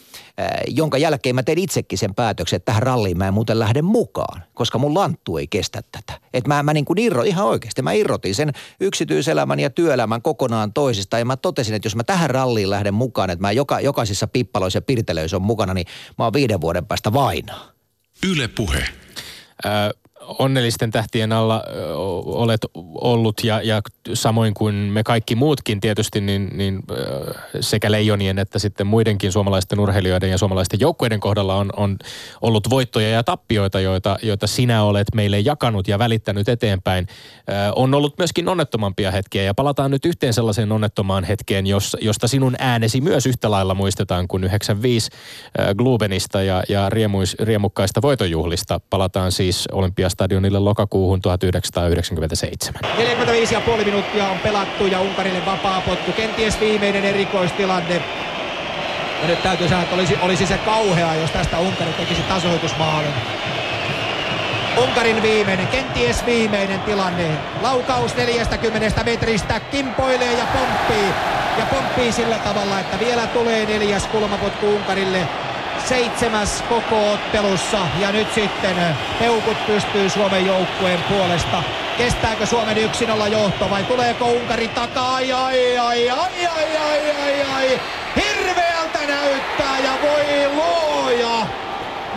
[0.66, 4.42] jonka jälkeen mä tein itsekin sen päätöksen, että tähän ralliin mä en muuten lähde mukaan,
[4.54, 6.20] koska mun lanttu ei kestä tätä.
[6.32, 10.72] Että mä, mä niin kuin irro, ihan oikeasti, mä irrotin sen yksityiselämän ja työelämän kokonaan
[10.72, 14.26] toisista ja mä totesin, että jos mä tähän ralliin lähden mukaan, että mä joka, jokaisissa
[14.26, 15.86] pippaloissa ja pirtelöissä on mukana, niin
[16.18, 17.70] mä oon viiden vuoden päästä vainaa.
[18.30, 18.84] Yle puhe.
[19.64, 19.92] Uh,
[20.38, 21.64] onnellisten tähtien alla
[22.24, 22.60] olet
[23.00, 23.82] ollut ja, ja
[24.14, 26.82] samoin kuin me kaikki muutkin tietysti, niin, niin
[27.60, 31.96] sekä Leijonien että sitten muidenkin suomalaisten urheilijoiden ja suomalaisten joukkueiden kohdalla on, on
[32.42, 37.06] ollut voittoja ja tappioita, joita, joita sinä olet meille jakanut ja välittänyt eteenpäin.
[37.76, 42.56] On ollut myöskin onnettomampia hetkiä ja palataan nyt yhteen sellaiseen onnettomaan hetkeen, jos, josta sinun
[42.58, 45.10] äänesi myös yhtä lailla muistetaan kuin 95
[45.58, 48.80] ö, Glubenista ja, ja riemuis, riemukkaista voitonjuhlista.
[48.90, 49.68] Palataan siis
[50.16, 52.80] Olympiastadionille lokakuuhun 1997.
[53.78, 56.12] 45,5 minuuttia on pelattu ja Unkarille vapaa potku.
[56.12, 58.02] Kenties viimeinen erikoistilanne.
[59.22, 63.12] Ja nyt täytyy sanoa, että olisi, olisi se kauhea, jos tästä Unkari tekisi tasoitusmaalin.
[64.82, 67.28] Unkarin viimeinen, kenties viimeinen tilanne.
[67.62, 71.08] Laukaus 40 metristä, kimpoilee ja pomppii.
[71.58, 75.28] Ja pomppii sillä tavalla, että vielä tulee neljäs kulmapotku Unkarille.
[75.88, 78.76] Seitsemäs koko ottelussa ja nyt sitten
[79.18, 81.62] peukut pystyy Suomen joukkueen puolesta.
[81.98, 85.14] Kestääkö Suomen yksin olla johto vai tuleeko Unkari takaa?
[85.14, 87.80] Ai ai ai ai ai ai ai ai.
[88.16, 91.46] Hirveältä näyttää ja voi luoja.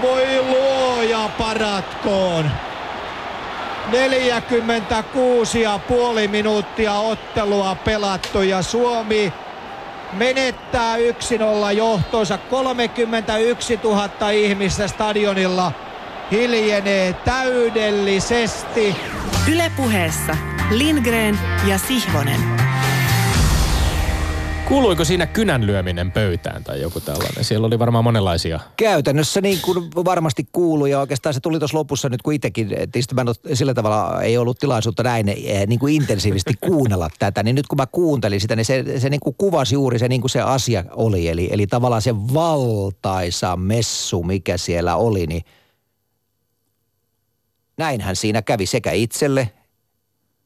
[0.02, 2.52] Voi luoja paratkoon.
[6.24, 9.34] 46,5 minuuttia ottelua pelattu ja Suomi
[10.14, 11.02] menettää 1-0
[11.78, 12.38] johtonsa.
[12.38, 15.72] 31 000 ihmistä stadionilla
[16.32, 18.96] hiljenee täydellisesti.
[19.52, 20.38] Ylepuheessa
[20.72, 22.69] Lindgren ja Sihvonen.
[24.70, 27.44] Kuuluiko siinä kynän lyöminen pöytään tai joku tällainen?
[27.44, 28.60] Siellä oli varmaan monenlaisia.
[28.78, 33.22] Käytännössä niin kuin varmasti kuuluu ja oikeastaan se tuli tuossa lopussa nyt kuitenkin, tietysti mä
[33.22, 37.68] en sillä tavalla ei ollut tilaisuutta näin eh, niin kuin intensiivisesti kuunnella tätä, niin nyt
[37.68, 40.42] kun mä kuuntelin sitä, niin se, se niin kuin kuvasi juuri se niin kuin se
[40.42, 45.42] asia oli, eli, eli tavallaan se valtaisa messu, mikä siellä oli, niin
[47.78, 49.52] näinhän siinä kävi sekä itselle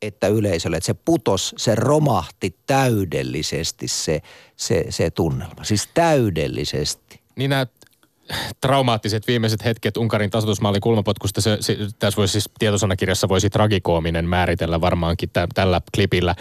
[0.07, 4.21] että yleisölle, että se putos, se romahti täydellisesti se,
[4.55, 7.21] se, se tunnelma, siis täydellisesti.
[7.35, 7.65] Niin nämä
[8.61, 14.81] traumaattiset viimeiset hetket Unkarin tasoitusmaalin kulmapotkusta, se, se, tässä voisi siis tietosanakirjassa voisi tragikoominen määritellä
[14.81, 16.35] varmaankin tä, tällä klipillä.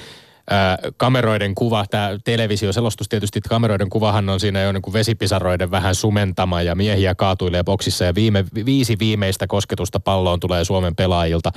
[0.96, 6.62] Kameroiden kuva, tämä televisioselostus tietysti, kameroiden kuvahan on siinä jo niin kuin vesipisaroiden vähän sumentama
[6.62, 11.52] ja miehiä kaatuilee boksissa ja viime, viisi viimeistä kosketusta palloon tulee Suomen pelaajilta.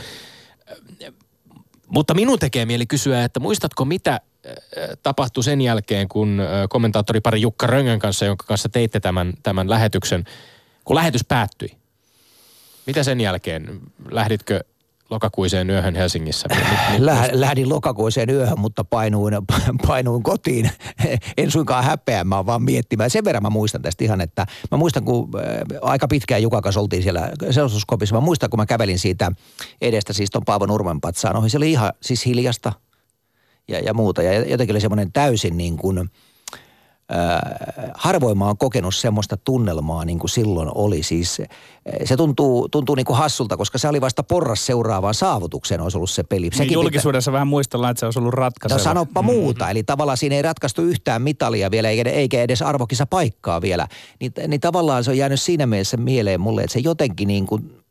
[1.88, 4.22] Mutta minun tekee mieli kysyä, että muistatko mitä äh,
[5.04, 10.24] tapahtui sen jälkeen, kun äh, kommentaattoripari Jukka Röngön kanssa, jonka kanssa teitte tämän, tämän lähetyksen,
[10.84, 11.78] kun lähetys päättyi?
[12.86, 13.80] Mitä sen jälkeen?
[14.12, 14.64] Lähditkö
[15.10, 16.48] lokakuiseen yöhön Helsingissä?
[16.98, 19.34] Lä, lähdin lokakuiseen yöhön, mutta painuin,
[19.88, 20.72] painuin kotiin.
[21.38, 23.10] En suinkaan häpeämään, vaan miettimään.
[23.10, 26.82] Sen verran mä muistan tästä ihan, että mä muistan, kun äh, aika pitkään Jukan kanssa
[26.82, 28.16] oltiin siellä selostuskopissa.
[28.16, 29.32] Mä muistan, kun mä kävelin siitä
[29.82, 31.50] edestä, siis ton Paavo Nurmen patsaan ohi.
[31.50, 32.74] Se oli ihan siis hiljasta
[33.68, 34.22] ja, ja muuta.
[34.22, 36.10] Ja jotenkin oli semmoinen täysin niin kuin–
[37.12, 41.04] Äh, harvoin mä oon kokenut semmoista tunnelmaa niin kuin silloin oli.
[41.04, 41.42] Siis
[42.06, 46.10] se tuntuu, tuntuu niin kuin hassulta, koska se oli vasta porras seuraavaan saavutukseen olisi ollut
[46.10, 46.42] se peli.
[46.42, 48.78] Niin Sekin julkisuudessa vähän muistellaan, että se olisi ollut ratkaiseva.
[48.78, 49.36] No sanoppa mm-hmm.
[49.36, 49.70] muuta.
[49.70, 53.88] Eli tavallaan siinä ei ratkaistu yhtään mitalia vielä, eikä, eikä edes arvokisa paikkaa vielä.
[54.20, 57.84] Niin, niin tavallaan se on jäänyt siinä mielessä mieleen mulle, että se jotenkin niin kuin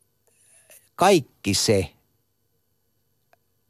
[0.96, 1.90] kaikki se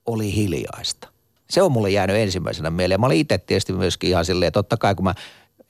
[0.07, 1.14] oli hiljaista.
[1.55, 3.01] Se on mulle jäänyt ensimmäisenä mieleen.
[3.01, 5.15] Mä olin itse tietysti myöskin ihan silleen, totta kai kun mä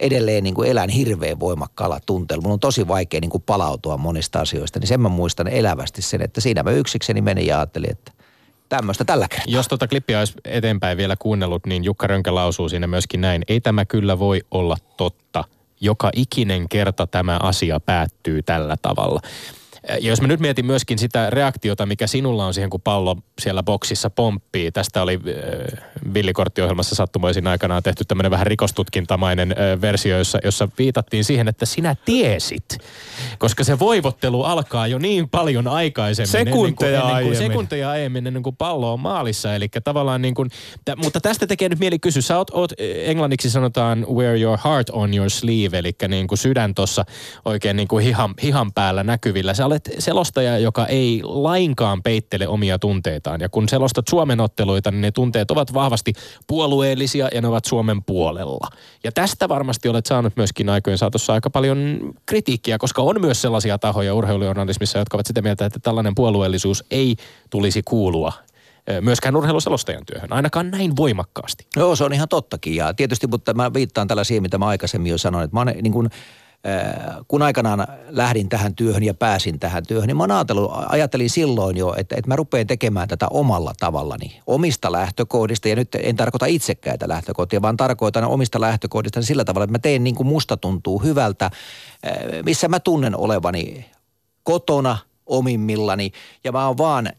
[0.01, 2.43] edelleen niin kuin elän hirveän voimakkaalla tunteella.
[2.43, 6.23] Mun on tosi vaikea niin kuin palautua monista asioista, niin sen mä muistan elävästi sen,
[6.23, 8.13] että siinä mä yksikseni menin ja ajattelin, että
[8.69, 9.45] tämmöistä tällä kertaa.
[9.47, 13.43] Jos tota klippiä olisi eteenpäin vielä kuunnellut, niin Jukka Rönkä lausuu siinä myöskin näin.
[13.49, 15.45] Ei tämä kyllä voi olla totta.
[15.81, 19.21] Joka ikinen kerta tämä asia päättyy tällä tavalla.
[19.89, 23.63] Ja jos mä nyt mietin myöskin sitä reaktiota, mikä sinulla on siihen, kun pallo siellä
[23.63, 24.73] boksissa pomppii.
[24.73, 31.25] Tästä oli äh, villikorttiohjelmassa sattumoisin aikanaan tehty tämmöinen vähän rikostutkintamainen äh, versio, jossa, jossa viitattiin
[31.25, 32.79] siihen, että sinä tiesit.
[33.39, 36.31] Koska se voivottelu alkaa jo niin paljon aikaisemmin.
[36.31, 37.37] Sekunteja ennen kuin, ennen kuin, aiemmin.
[37.37, 39.55] Sekunteja aiemmin ennen kuin pallo on maalissa.
[39.55, 40.51] Eli tavallaan niin kuin,
[40.85, 42.23] t- mutta tästä tekee nyt mieli kysyä.
[42.23, 42.73] Sä oot, oot,
[43.05, 47.05] englanniksi sanotaan wear your heart on your sleeve, eli niin kuin sydän tuossa
[47.45, 49.55] oikein niin kuin hihan, hihan päällä näkyvillä.
[49.55, 53.41] Sä olet selostaja, joka ei lainkaan peittele omia tunteitaan.
[53.41, 56.13] Ja kun selostat Suomen otteluita, niin ne tunteet ovat vahvasti
[56.47, 58.69] puolueellisia ja ne ovat Suomen puolella.
[59.05, 63.79] Ja tästä varmasti olet saanut myöskin aikojen saatossa aika paljon kritiikkiä, koska on myös sellaisia
[63.79, 67.17] tahoja urheilujournalismissa, jotka ovat sitä mieltä, että tällainen puolueellisuus ei
[67.51, 68.33] tulisi kuulua
[68.91, 71.67] ö, myöskään urheiluselostajan työhön, ainakaan näin voimakkaasti.
[71.77, 72.77] Joo, se on ihan tottakin.
[72.77, 75.73] Ja tietysti, mutta mä viittaan tällä siihen, mitä mä aikaisemmin jo sanoin, että mä oon
[75.83, 76.11] niin kuin,
[77.29, 80.25] kun aikanaan lähdin tähän työhön ja pääsin tähän työhön, niin mä
[80.89, 85.69] ajattelin silloin jo, että, että mä rupean tekemään tätä omalla tavallani, omista lähtökohdista.
[85.69, 90.05] Ja nyt en tarkoita itsekkäitä lähtökohtia, vaan tarkoitan omista lähtökohdista sillä tavalla, että mä teen
[90.05, 91.51] niin kuin musta tuntuu hyvältä,
[92.45, 93.87] missä mä tunnen olevani
[94.43, 96.13] kotona omimmillani.
[96.45, 97.13] Ja mä oon vaan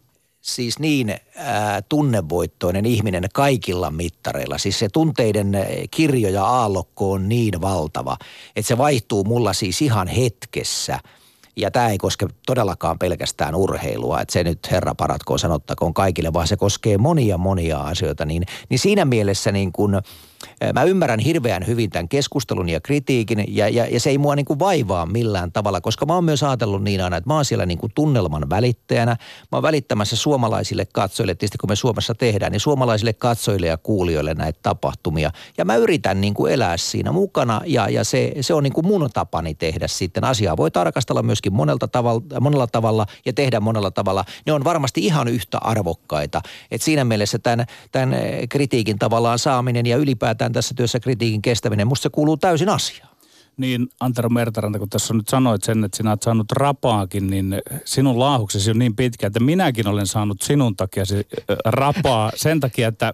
[0.46, 4.58] siis niin ää, tunnevoittoinen ihminen kaikilla mittareilla.
[4.58, 5.52] Siis se tunteiden
[5.92, 8.18] kirjo ja aallokko on niin valtava,
[8.56, 11.00] että se vaihtuu mulla siis ihan hetkessä.
[11.56, 16.48] Ja tämä ei koske todellakaan pelkästään urheilua, että se nyt herra paratkoon sanottakoon kaikille, vaan
[16.48, 18.26] se koskee monia monia asioita.
[18.26, 20.02] Niin, niin siinä mielessä niin kun–
[20.74, 24.46] Mä ymmärrän hirveän hyvin tämän keskustelun ja kritiikin ja, ja, ja se ei mua niin
[24.46, 27.66] kuin vaivaa millään tavalla, koska mä oon myös ajatellut niin aina, että mä oon siellä
[27.66, 29.12] niin kuin tunnelman välittäjänä.
[29.52, 34.34] Mä oon välittämässä suomalaisille katsojille, tietysti kun me Suomessa tehdään, niin suomalaisille katsojille ja kuulijoille
[34.34, 35.32] näitä tapahtumia.
[35.58, 38.88] Ja mä yritän niin kuin elää siinä mukana ja, ja se, se on niin kuin
[38.88, 40.24] mun tapani tehdä sitten.
[40.24, 44.26] Asiaa voi tarkastella myöskin monelta tavalla, monella tavalla ja tehdä monella tavalla.
[44.46, 46.42] Ne on varmasti ihan yhtä arvokkaita.
[46.72, 48.16] Et siinä mielessä tämän, tämän
[48.50, 53.16] kritiikin tavallaan saaminen ja ylipäätään tässä työssä kritiikin kestäminen, musta se kuuluu täysin asiaan.
[53.58, 58.20] Niin, Antero Mertaranta, kun tässä nyt sanoit sen, että sinä olet saanut rapaakin, niin sinun
[58.20, 61.04] laahuksesi on niin pitkä, että minäkin olen saanut sinun takia
[61.66, 63.14] rapaa sen takia, että,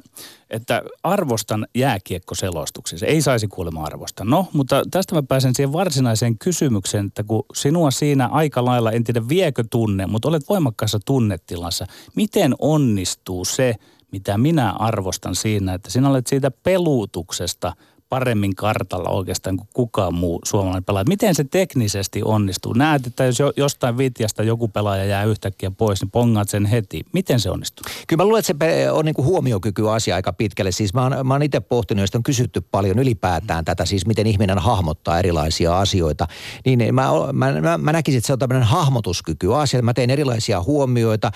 [0.49, 2.99] että arvostan jääkiekkoselostuksia.
[2.99, 4.25] Se ei saisi kuulemma arvostaa.
[4.25, 9.03] No, mutta tästä mä pääsen siihen varsinaiseen kysymykseen, että kun sinua siinä aika lailla, en
[9.03, 11.87] tiedä viekö tunne, mutta olet voimakkaassa tunnetilassa.
[12.15, 13.75] Miten onnistuu se,
[14.11, 17.73] mitä minä arvostan siinä, että sinä olet siitä peluutuksesta
[18.09, 21.05] paremmin kartalla oikeastaan kuin kukaan muu suomalainen pelaaja.
[21.07, 22.73] Miten se teknisesti onnistuu?
[22.73, 27.01] Näet, että jos jostain vitjasta joku pelaaja jää yhtäkkiä pois, niin pongaat sen heti.
[27.13, 27.83] Miten se onnistuu?
[28.07, 30.71] Kyllä mä luulen, että se on niin kuin huomiokyky asia aika pitkälle.
[30.71, 34.27] Siis mä oon, mä oon itse pohtinut, josta on kysytty paljon ylipäätään tätä, siis miten
[34.27, 36.27] ihminen hahmottaa erilaisia asioita.
[36.65, 39.81] Niin mä, mä, mä, mä näkisin, että se on tämmöinen hahmotuskyky asia.
[39.81, 41.31] Mä teen erilaisia huomioita,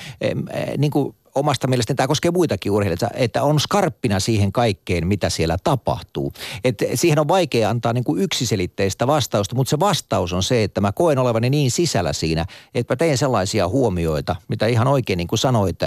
[0.78, 5.58] niin kuin omasta mielestäni tämä koskee muitakin urheilijoita, että on skarppina siihen kaikkeen, mitä siellä
[5.64, 6.34] tapahtuu.
[6.64, 10.82] Et siihen on vaikea antaa niin kuin yksiselitteistä vastausta, mutta se vastaus on se, että
[10.82, 15.28] mä koen olevani niin sisällä siinä, että mä teen sellaisia huomioita, mitä ihan oikein niin
[15.28, 15.80] kuin sanoit,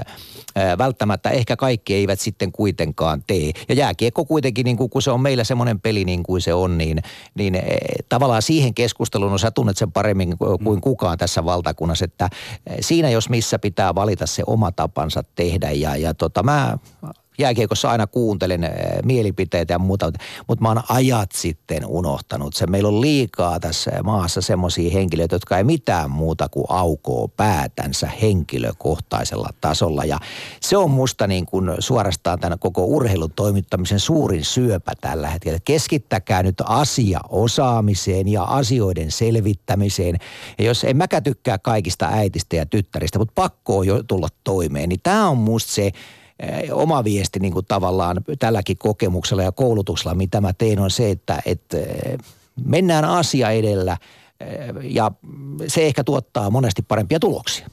[0.79, 3.51] välttämättä ehkä kaikki eivät sitten kuitenkaan tee.
[3.69, 6.79] Ja jääkiekko kuitenkin, niin kuin, kun se on meillä semmoinen peli niin kuin se on,
[6.79, 7.03] niin,
[7.35, 7.59] niin
[8.09, 12.31] tavallaan siihen keskusteluun, no sä tunnet sen paremmin kuin kukaan tässä valtakunnassa, että
[12.81, 15.71] siinä jos missä pitää valita se oma tapansa tehdä.
[15.71, 16.79] Ja, ja tota, mä
[17.39, 18.73] jääkiekossa aina kuuntelen eh,
[19.05, 20.13] mielipiteitä ja muuta,
[20.49, 22.67] mutta mä oon ajat sitten unohtanut se.
[22.67, 29.49] Meillä on liikaa tässä maassa semmoisia henkilöitä, jotka ei mitään muuta kuin aukoo päätänsä henkilökohtaisella
[29.61, 30.05] tasolla.
[30.05, 30.19] Ja
[30.61, 35.59] se on musta niin kuin suorastaan tämän koko urheilun toimittamisen suurin syöpä tällä hetkellä.
[35.65, 40.17] Keskittäkää nyt asia osaamiseen ja asioiden selvittämiseen.
[40.59, 44.89] Ja jos en mäkään tykkää kaikista äitistä ja tyttäristä, mutta pakko on jo tulla toimeen,
[44.89, 45.93] niin tämä on musta se
[46.73, 51.43] oma viesti niin kuin tavallaan tälläkin kokemuksella ja koulutuksella, mitä mä teen, on se, että,
[51.47, 51.77] että
[52.65, 53.97] mennään asia edellä
[54.83, 55.11] ja
[55.67, 57.69] se ehkä tuottaa monesti parempia tuloksia.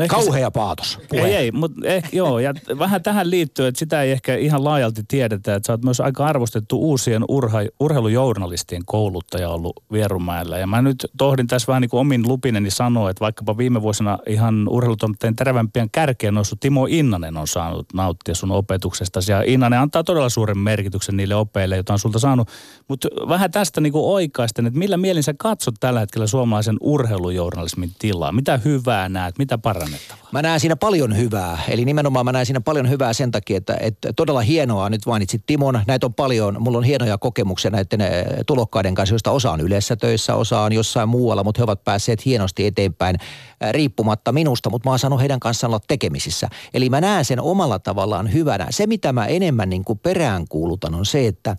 [0.00, 0.98] No Kauhea se, paatos.
[1.12, 5.02] Ei, ei, mutta eh, joo, ja vähän tähän liittyy, että sitä ei ehkä ihan laajalti
[5.08, 10.58] tiedetä, että sä oot myös aika arvostettu uusien urha, urheilujournalistien kouluttaja ollut Vierumäellä.
[10.58, 14.18] Ja mä nyt tohdin tässä vähän niin kuin omin lupineni sanoa, että vaikkapa viime vuosina
[14.28, 19.20] ihan urheilutoimittajien terävämpien kärkeen noussut Timo Innanen on saanut nauttia sun opetuksesta.
[19.28, 22.48] Ja Innanen antaa todella suuren merkityksen niille opeille, joita on sulta saanut.
[22.88, 27.90] Mutta vähän tästä niin kuin oikaisten, että millä mielin sä katsot tällä hetkellä suomalaisen urheilujournalismin
[27.98, 28.32] tilaa?
[28.32, 29.85] Mitä hyvää näet, mitä parantaa?
[29.86, 30.28] Parannettavaa?
[30.32, 31.58] Mä näen siinä paljon hyvää.
[31.68, 34.90] Eli nimenomaan mä näen siinä paljon hyvää sen takia, että, että todella hienoa.
[34.90, 35.82] Nyt mainitsit Timon.
[35.86, 36.62] Näitä on paljon.
[36.62, 40.72] Mulla on hienoja kokemuksia näiden eh, tulokkaiden kanssa, joista osa on yleensä töissä, osa on
[40.72, 43.16] jossain muualla, mutta he ovat päässeet hienosti eteenpäin
[43.60, 46.48] eh, riippumatta minusta, mutta mä oon saanut heidän kanssaan olla tekemisissä.
[46.74, 48.66] Eli mä näen sen omalla tavallaan hyvänä.
[48.70, 51.56] Se, mitä mä enemmän niin kuin peräänkuulutan, on se, että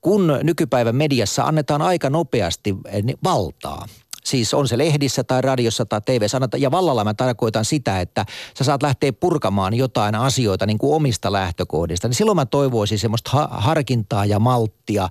[0.00, 3.86] kun nykypäivän mediassa annetaan aika nopeasti eh, valtaa–
[4.26, 6.56] Siis on se lehdissä tai radiossa tai tv sanota.
[6.56, 8.26] Ja vallalla mä tarkoitan sitä, että
[8.58, 12.08] sä saat lähteä purkamaan jotain asioita niin kuin omista lähtökohdista.
[12.08, 15.08] Niin silloin mä toivoisin semmoista ha- harkintaa ja malttia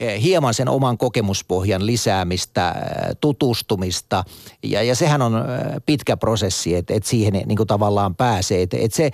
[0.00, 4.24] eh, hieman sen oman kokemuspohjan lisäämistä, eh, tutustumista.
[4.62, 5.42] Ja, ja sehän on eh,
[5.86, 8.62] pitkä prosessi, että et siihen niin kuin tavallaan pääsee.
[8.62, 9.10] Että et se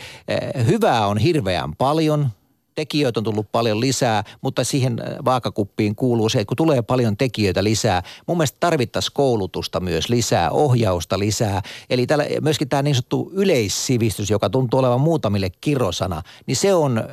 [0.67, 2.29] hyvää on hirveän paljon–
[2.75, 7.17] tekijöitä on tullut paljon lisää, mutta siihen äh, vaakakuppiin kuuluu se, että kun tulee paljon
[7.17, 11.63] tekijöitä lisää, mun mielestä tarvittaisiin koulutusta myös lisää, ohjausta lisää.
[11.91, 16.99] Eli tällä, myöskin tämä niin sanottu yleissivistys, joka tuntuu olevan muutamille kirosana, niin se on
[16.99, 17.05] äh,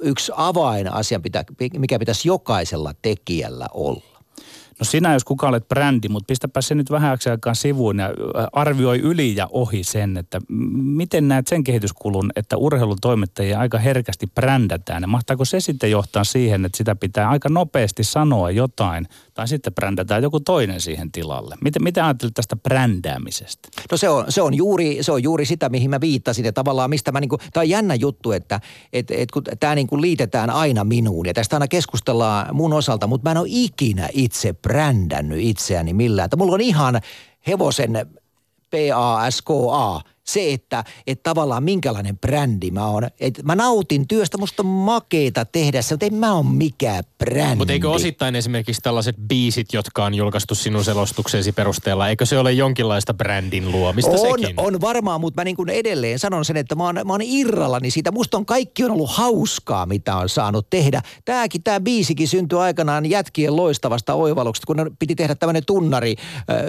[0.00, 1.20] yksi avainasia,
[1.78, 4.07] mikä pitäisi jokaisella tekijällä olla.
[4.80, 8.46] No sinä, jos kuka olet brändi, mutta pistäpä se nyt vähän aikaan sivuun ja äh,
[8.52, 10.40] arvioi yli ja ohi sen, että
[10.72, 15.02] miten näet sen kehityskulun, että urheilutoimittajia aika herkästi brändätään.
[15.02, 19.08] Ja mahtaako se sitten johtaa siihen, että sitä pitää aika nopeasti sanoa jotain,
[19.38, 21.56] tai sitten brändätään joku toinen siihen tilalle?
[21.60, 23.68] Miten, miten ajattelet tästä brändäämisestä?
[23.90, 26.44] No se on, se on, juuri, se on juuri sitä, mihin mä viittasin.
[26.44, 28.60] Ja tavallaan mistä mä niinku, tämä on jännä juttu, että
[28.92, 31.26] et, et kun tämä niinku liitetään aina minuun.
[31.26, 36.24] Ja tästä aina keskustellaan mun osalta, mutta mä en ole ikinä itse brändännyt itseäni millään.
[36.24, 37.00] Että mulla on ihan
[37.46, 38.06] hevosen
[38.70, 43.08] P-A-S-K-A se, että, että tavallaan minkälainen brändi mä oon.
[43.20, 47.56] Et mä nautin työstä, musta on makeeta tehdä se, mutta en mä ole mikään brändi.
[47.56, 52.52] Mutta eikö osittain esimerkiksi tällaiset biisit, jotka on julkaistu sinun selostuksesi perusteella, eikö se ole
[52.52, 54.54] jonkinlaista brändin luomista on, sekin?
[54.56, 57.90] On varmaan, mutta mä niin kuin edelleen sanon sen, että mä oon, mä oon irrallani
[57.90, 58.12] siitä.
[58.12, 61.02] Musta on kaikki on ollut hauskaa, mitä on saanut tehdä.
[61.24, 66.14] Tääkin, tää biisikin syntyi aikanaan jätkien loistavasta oivalluksesta, kun ne piti tehdä tämmöinen tunnari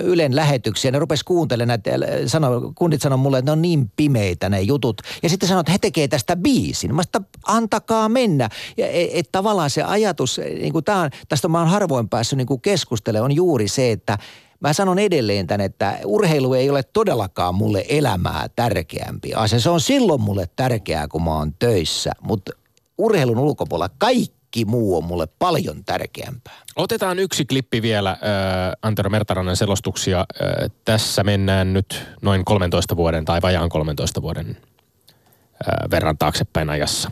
[0.04, 0.92] Ylen lähetyksiä.
[0.92, 1.92] Ne rupes kuuntelemaan näitä,
[2.28, 5.02] sano, kundit sanoi mulle, että ne on niin pimeitä ne jutut.
[5.24, 6.96] Ja sitten sanoo, että he tekee tästä biisin.
[6.96, 8.50] Mä sitä, antakaa mennä.
[8.78, 12.38] Ja et, et tavallaan se ajatus, niin kuin tää on, tästä mä oon harvoin päässyt
[12.38, 14.18] niin keskustelemaan, on juuri se, että
[14.60, 19.60] Mä sanon edelleen tämän, että urheilu ei ole todellakaan mulle elämää tärkeämpi asia.
[19.60, 22.52] Se on silloin mulle tärkeää, kun mä oon töissä, mutta
[22.98, 26.54] urheilun ulkopuolella kaikki kaikki muu on mulle paljon tärkeämpää.
[26.76, 28.18] Otetaan yksi klippi vielä äh,
[28.82, 30.20] Antero Mertarannan selostuksia.
[30.20, 37.12] Äh, tässä mennään nyt noin 13 vuoden tai vajaan 13 vuoden äh, verran taaksepäin ajassa.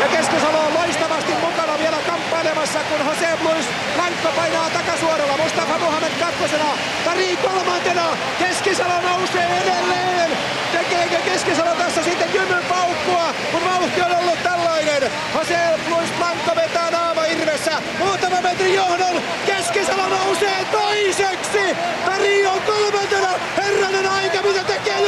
[0.00, 3.64] Ja Keskisalo on loistavasti mukana vielä kamppailemassa, kun Jose Blues
[3.96, 5.36] Lankko painaa takasuoralla.
[5.36, 6.64] Mustafa Muhammed kakkosena,
[7.04, 8.06] Tari kolmantena.
[8.38, 10.30] Keskisalo nousee edelleen.
[10.72, 15.02] Tekeekö Keskisalo tässä sitten kymmen paukkua, kun vauhti on ollut tällainen.
[15.34, 17.72] Jose Blues Blanco vetää naama irvessä.
[17.98, 19.22] Muutama metri johdon.
[19.46, 21.76] Keskisalo nousee toiseksi.
[22.06, 23.28] Tari on kolmantena.
[23.56, 24.42] Herranen aika,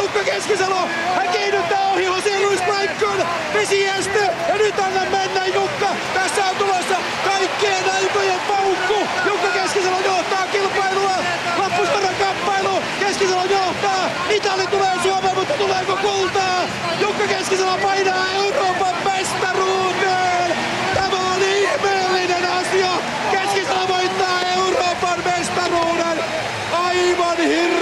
[0.06, 0.88] Jukka Keskisalo.
[1.16, 3.26] Hän kiinnittää ohi Jose Luis Blancon.
[3.54, 4.30] Vesieste.
[4.48, 5.88] Ja nyt anna mennä Jukka.
[6.14, 8.94] Tässä on tulossa kaikkien aikojen paukku.
[9.26, 11.16] Jukka Keskisalo johtaa kilpailua.
[11.56, 12.82] Loppusuoran kamppailu.
[13.00, 14.10] Keskisalo johtaa.
[14.28, 16.62] Mitali tulee Suomeen, mutta tuleeko kultaa?
[17.00, 20.56] Jukka Keskisalo painaa Euroopan mestaruuteen.
[20.94, 22.90] Tämä on ihmeellinen asia.
[23.30, 26.24] Keskisalo voittaa Euroopan mestaruuden.
[26.72, 27.75] Aivan paukku.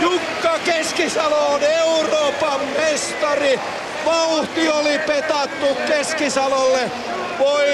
[0.00, 3.60] Jukka Keskisalo on Euroopan mestari.
[4.06, 6.90] Vauhti oli petattu Keskisalolle.
[7.38, 7.68] Voi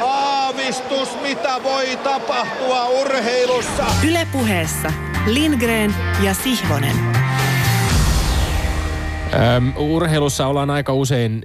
[0.00, 3.84] aavistus, mitä voi tapahtua urheilussa.
[4.08, 4.92] Ylepuheessa
[5.26, 6.96] Lindgren ja Sihvonen.
[9.56, 11.42] Öm, urheilussa ollaan aika usein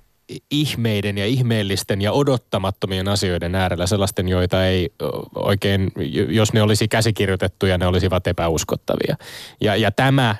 [0.51, 4.89] ihmeiden ja ihmeellisten ja odottamattomien asioiden äärellä, sellaisten, joita ei
[5.35, 5.91] oikein,
[6.29, 9.15] jos ne olisi käsikirjoitettuja, ne olisivat epäuskottavia.
[9.61, 10.35] Ja, ja tämä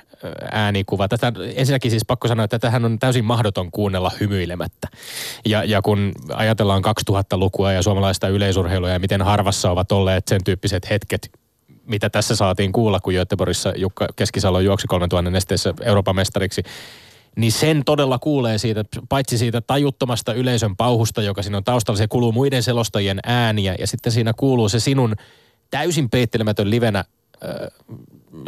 [0.52, 4.88] äänikuva, tätä, ensinnäkin siis pakko sanoa, että tähän on täysin mahdoton kuunnella hymyilemättä.
[5.46, 10.90] Ja, ja kun ajatellaan 2000-lukua ja suomalaista yleisurheilua ja miten harvassa ovat olleet sen tyyppiset
[10.90, 11.30] hetket,
[11.86, 16.62] mitä tässä saatiin kuulla, kun Göteborgissa Jukka Keskisalo juoksi 3000 nesteessä Euroopan mestariksi,
[17.38, 22.08] niin sen todella kuulee siitä, paitsi siitä tajuttomasta yleisön pauhusta, joka siinä on taustalla, se
[22.08, 25.16] kuuluu muiden selostajien ääniä ja sitten siinä kuuluu se sinun
[25.70, 27.04] täysin peittelemätön livenä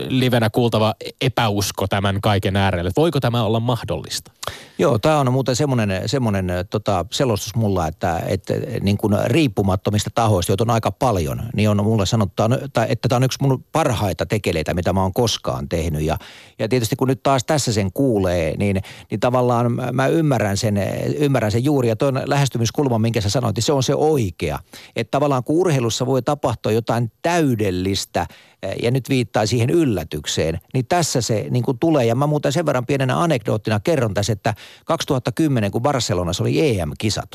[0.08, 2.90] livenä kuultava epäusko tämän kaiken äärelle.
[2.96, 4.32] Voiko tämä olla mahdollista?
[4.78, 10.52] Joo, tämä on muuten semmoinen, semmoinen tota, selostus mulla, että, että niin kuin riippumattomista tahoista,
[10.52, 12.42] joita on aika paljon, niin on mulle sanottu,
[12.88, 16.02] että tämä on yksi mun parhaita tekeleitä, mitä mä oon koskaan tehnyt.
[16.02, 16.18] Ja,
[16.58, 18.80] ja tietysti kun nyt taas tässä sen kuulee, niin,
[19.10, 20.74] niin tavallaan mä ymmärrän sen,
[21.18, 21.88] ymmärrän sen juuri.
[21.88, 24.58] Ja tuon lähestymiskulma, minkä sä sanoit, niin se on se oikea.
[24.96, 28.26] Että tavallaan kun urheilussa voi tapahtua jotain täydellistä–
[28.82, 32.04] ja nyt viittaa siihen yllätykseen, niin tässä se niin kuin tulee.
[32.04, 33.80] Ja mä muuten sen verran pienenä anekdoottina.
[33.80, 34.54] Kerron tässä, että
[34.84, 37.30] 2010, kun Barcelonassa oli EM-kisat,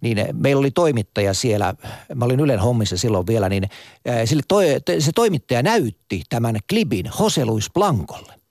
[0.00, 1.74] niin meillä oli toimittaja siellä,
[2.14, 3.68] mä olin Ylen hommissa silloin vielä, niin
[4.24, 4.66] sille toi,
[4.98, 8.43] se toimittaja näytti tämän klipin Jose Luis Blancolle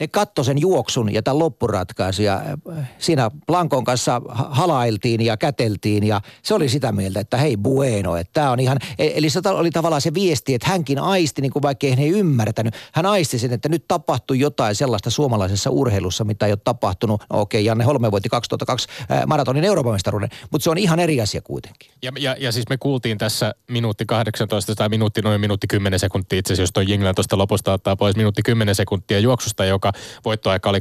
[0.00, 2.42] ne katto sen juoksun ja tämän loppuratkaisun ja
[2.78, 8.16] äh, siinä Blankon kanssa halailtiin ja käteltiin ja se oli sitä mieltä, että hei bueno,
[8.16, 11.52] että tämä on ihan, e, eli se oli tavallaan se viesti, että hänkin aisti, niin
[11.52, 16.46] kuin vaikka ei ymmärtänyt, hän aisti sen, että nyt tapahtui jotain sellaista suomalaisessa urheilussa, mitä
[16.46, 17.22] ei ole tapahtunut.
[17.30, 21.20] No okei, Janne Holme voitti 2002 äh, maratonin Euroopan mestaruuden, mutta se on ihan eri
[21.20, 21.90] asia kuitenkin.
[22.02, 26.38] Ja, ja, ja siis me kuultiin tässä minuutti 18 tai minuutti noin minuutti 10 sekuntia,
[26.38, 29.98] itse asiassa jos toi Jinglen tuosta lopusta ottaa pois minuutti 10 sekuntia juoksusta, joka jonka
[30.24, 30.78] voittoaika oli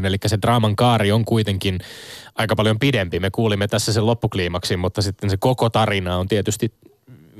[0.00, 1.78] 8.24.89, eli se draaman kaari on kuitenkin
[2.34, 3.20] aika paljon pidempi.
[3.20, 6.72] Me kuulimme tässä sen loppukliimaksin, mutta sitten se koko tarina on tietysti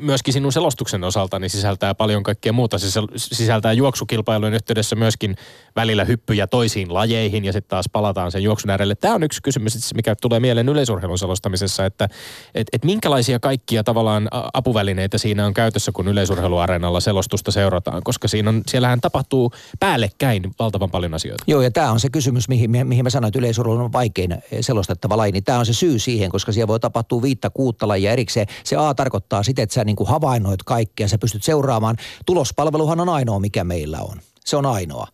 [0.01, 2.78] myöskin sinun selostuksen osalta niin sisältää paljon kaikkea muuta.
[2.78, 5.36] Se sisältää juoksukilpailujen yhteydessä myöskin
[5.76, 8.94] välillä hyppyjä toisiin lajeihin ja sitten taas palataan sen juoksun äärelle.
[8.94, 12.09] Tämä on yksi kysymys, mikä tulee mieleen yleisurheilun selostamisessa, että
[12.55, 18.51] et, et minkälaisia kaikkia tavallaan apuvälineitä siinä on käytössä, kun yleisurheiluareenalla selostusta seurataan, koska siinä
[18.51, 21.44] on, siellähän tapahtuu päällekkäin valtavan paljon asioita.
[21.46, 25.16] Joo, ja tämä on se kysymys, mihin, mihin mä sanoin, että yleisurheilu on vaikein selostettava
[25.16, 28.46] laji, niin tämä on se syy siihen, koska siellä voi tapahtua viittä kuutta lajia erikseen.
[28.64, 31.97] Se A tarkoittaa sitä, että sä niin kuin havainnoit kaikkea, sä pystyt seuraamaan.
[32.26, 34.20] Tulospalveluhan on ainoa, mikä meillä on.
[34.45, 35.07] Se on ainoa.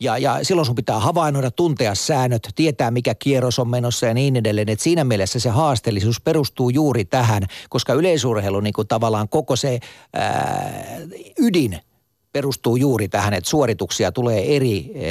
[0.00, 4.36] Ja, ja silloin sun pitää havainnoida, tuntea säännöt, tietää mikä kierros on menossa ja niin
[4.36, 4.68] edelleen.
[4.68, 9.80] Et siinä mielessä se haasteellisuus perustuu juuri tähän, koska yleisurheilu niin kuin tavallaan koko se
[10.12, 10.98] ää,
[11.38, 11.80] ydin
[12.32, 15.10] perustuu juuri tähän, että suorituksia tulee eri e,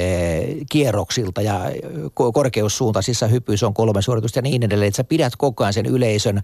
[0.70, 1.60] kierroksilta ja
[2.14, 6.42] korkeussuuntaisissa hypyissä on kolme suoritusta ja niin edelleen, että sä pidät koko ajan sen yleisön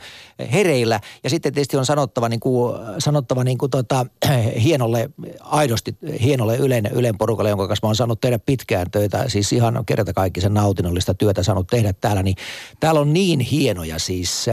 [0.53, 1.01] hereillä.
[1.25, 4.07] Ja sitten tietysti on sanottava, niin kuin, sanottava niin kuin tota,
[4.65, 5.11] hienolle,
[5.41, 9.83] aidosti hienolle Ylen, Ylen porukalle, jonka kanssa mä oon saanut tehdä pitkään töitä, siis ihan
[9.87, 12.37] kerta kaikki sen nautinnollista työtä saanut tehdä täällä, niin
[12.81, 14.47] täällä on niin hienoja siis–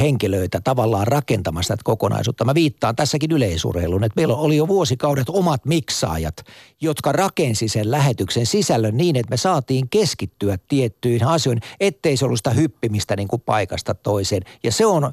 [0.00, 2.44] henkilöitä tavallaan rakentamassa tätä kokonaisuutta.
[2.44, 6.36] Mä viittaan tässäkin yleisurheiluun, että meillä oli jo vuosikaudet omat miksaajat,
[6.80, 12.38] jotka rakensi sen lähetyksen sisällön niin, että me saatiin keskittyä tiettyihin asioihin, ettei se ollut
[12.38, 14.42] sitä hyppimistä niin kuin paikasta toiseen.
[14.62, 15.12] Ja se on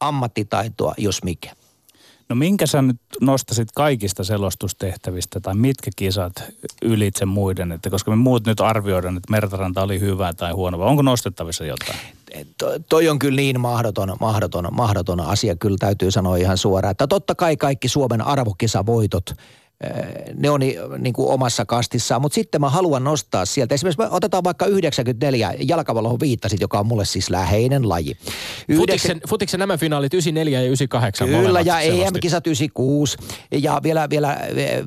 [0.00, 1.50] ammattitaitoa, jos mikä.
[2.28, 6.32] No minkä sä nyt nostasit kaikista selostustehtävistä tai mitkä kisat
[6.82, 7.72] ylitse muiden?
[7.72, 11.64] Että koska me muut nyt arvioidaan, että Mertaranta oli hyvä tai huono, vai onko nostettavissa
[11.64, 11.98] jotain?
[12.58, 17.06] to, toi on kyllä niin mahdoton, mahdoton, mahdoton asia, kyllä täytyy sanoa ihan suoraan, että
[17.06, 19.24] totta kai kaikki Suomen arvokisavoitot–
[20.34, 20.60] ne on
[20.98, 23.74] niin kuin omassa kastissaan, mutta sitten mä haluan nostaa sieltä.
[23.74, 28.16] Esimerkiksi me otetaan vaikka 94 jalkapalloon viittasit, joka on mulle siis läheinen laji.
[28.76, 33.16] Futiksen, futiksen nämä finaalit 94 ja 98 Kyllä, ja EM-kisat 96.
[33.52, 34.38] Ja vielä, vielä,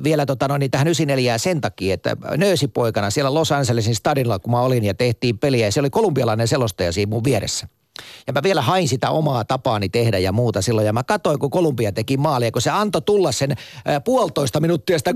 [0.04, 4.50] vielä tota, no, niin tähän 94 sen takia, että nöösipoikana siellä Los Angelesin stadilla, kun
[4.50, 7.68] mä olin ja tehtiin peliä, ja se oli kolumbialainen selostaja siinä mun vieressä.
[8.26, 10.86] Ja mä vielä hain sitä omaa tapaani tehdä ja muuta silloin.
[10.86, 14.98] Ja mä katsoin, kun Kolumbia teki maalia, kun se antoi tulla sen ää, puolitoista minuuttia
[14.98, 15.12] sitä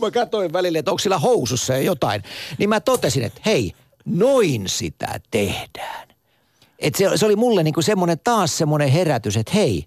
[0.00, 2.22] Mä katsoin välillä, että onko sillä housussa ja jotain.
[2.58, 3.72] Niin mä totesin, että hei,
[4.04, 6.08] noin sitä tehdään.
[6.78, 9.86] Et se, se oli mulle niinku semmoinen taas semmoinen herätys, että hei,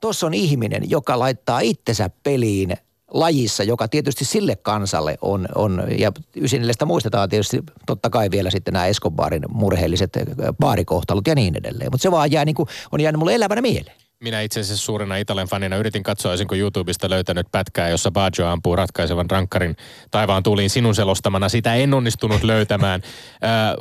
[0.00, 2.76] tuossa on ihminen, joka laittaa itsensä peliin–
[3.10, 8.72] lajissa, joka tietysti sille kansalle on, on ja 94 muistetaan tietysti totta kai vielä sitten
[8.72, 10.12] nämä Escobarin murheelliset
[10.58, 11.90] baarikohtalut ja niin edelleen.
[11.92, 14.07] Mutta se vaan jää niin kuin, on jäänyt mulle elävänä mieleen.
[14.24, 18.76] Minä itse asiassa suurena Italian fanina yritin katsoa, olisinko YouTubesta löytänyt pätkää, jossa Baggio ampuu
[18.76, 19.76] ratkaisevan rankkarin
[20.10, 21.48] taivaan tuliin sinun selostamana.
[21.48, 23.02] Sitä en onnistunut löytämään.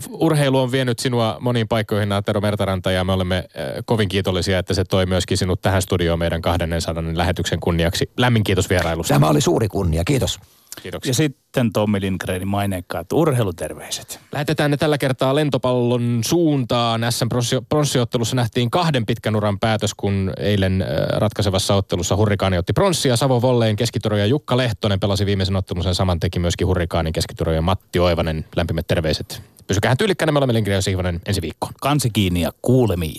[0.04, 4.60] Uh, urheilu on vienyt sinua moniin paikkoihin, Tero Mertaranta, ja me olemme uh, kovin kiitollisia,
[4.60, 8.10] että se toi myöskin sinut tähän studioon meidän 200 lähetyksen kunniaksi.
[8.18, 9.14] Lämmin kiitos vierailusta.
[9.14, 10.40] Tämä oli suuri kunnia, kiitos.
[10.82, 11.09] Kiitoksia.
[11.09, 14.19] Ja sitten Tommi Lindgrenin maineikkaat urheiluterveiset.
[14.32, 17.01] Lähetetään ne tällä kertaa lentopallon suuntaan.
[17.09, 17.28] SM
[17.69, 20.88] pronssiottelussa nähtiin kahden pitkän uran päätös, kun eilen äh,
[21.19, 23.17] ratkaisevassa ottelussa Hurrikaani otti pronssia.
[23.17, 25.84] Savo Volleen keskitoroja Jukka Lehtonen pelasi viimeisen ottelun.
[25.84, 28.45] Sen saman teki myöskin Hurrikaanin keskitoroja Matti Oivanen.
[28.55, 29.41] Lämpimät terveiset.
[29.67, 31.73] Pysykää tyylikkäänä, me olemme Lindgren ja ensi viikkoon.
[31.82, 33.15] Kansi kiinni ja kuulemiin.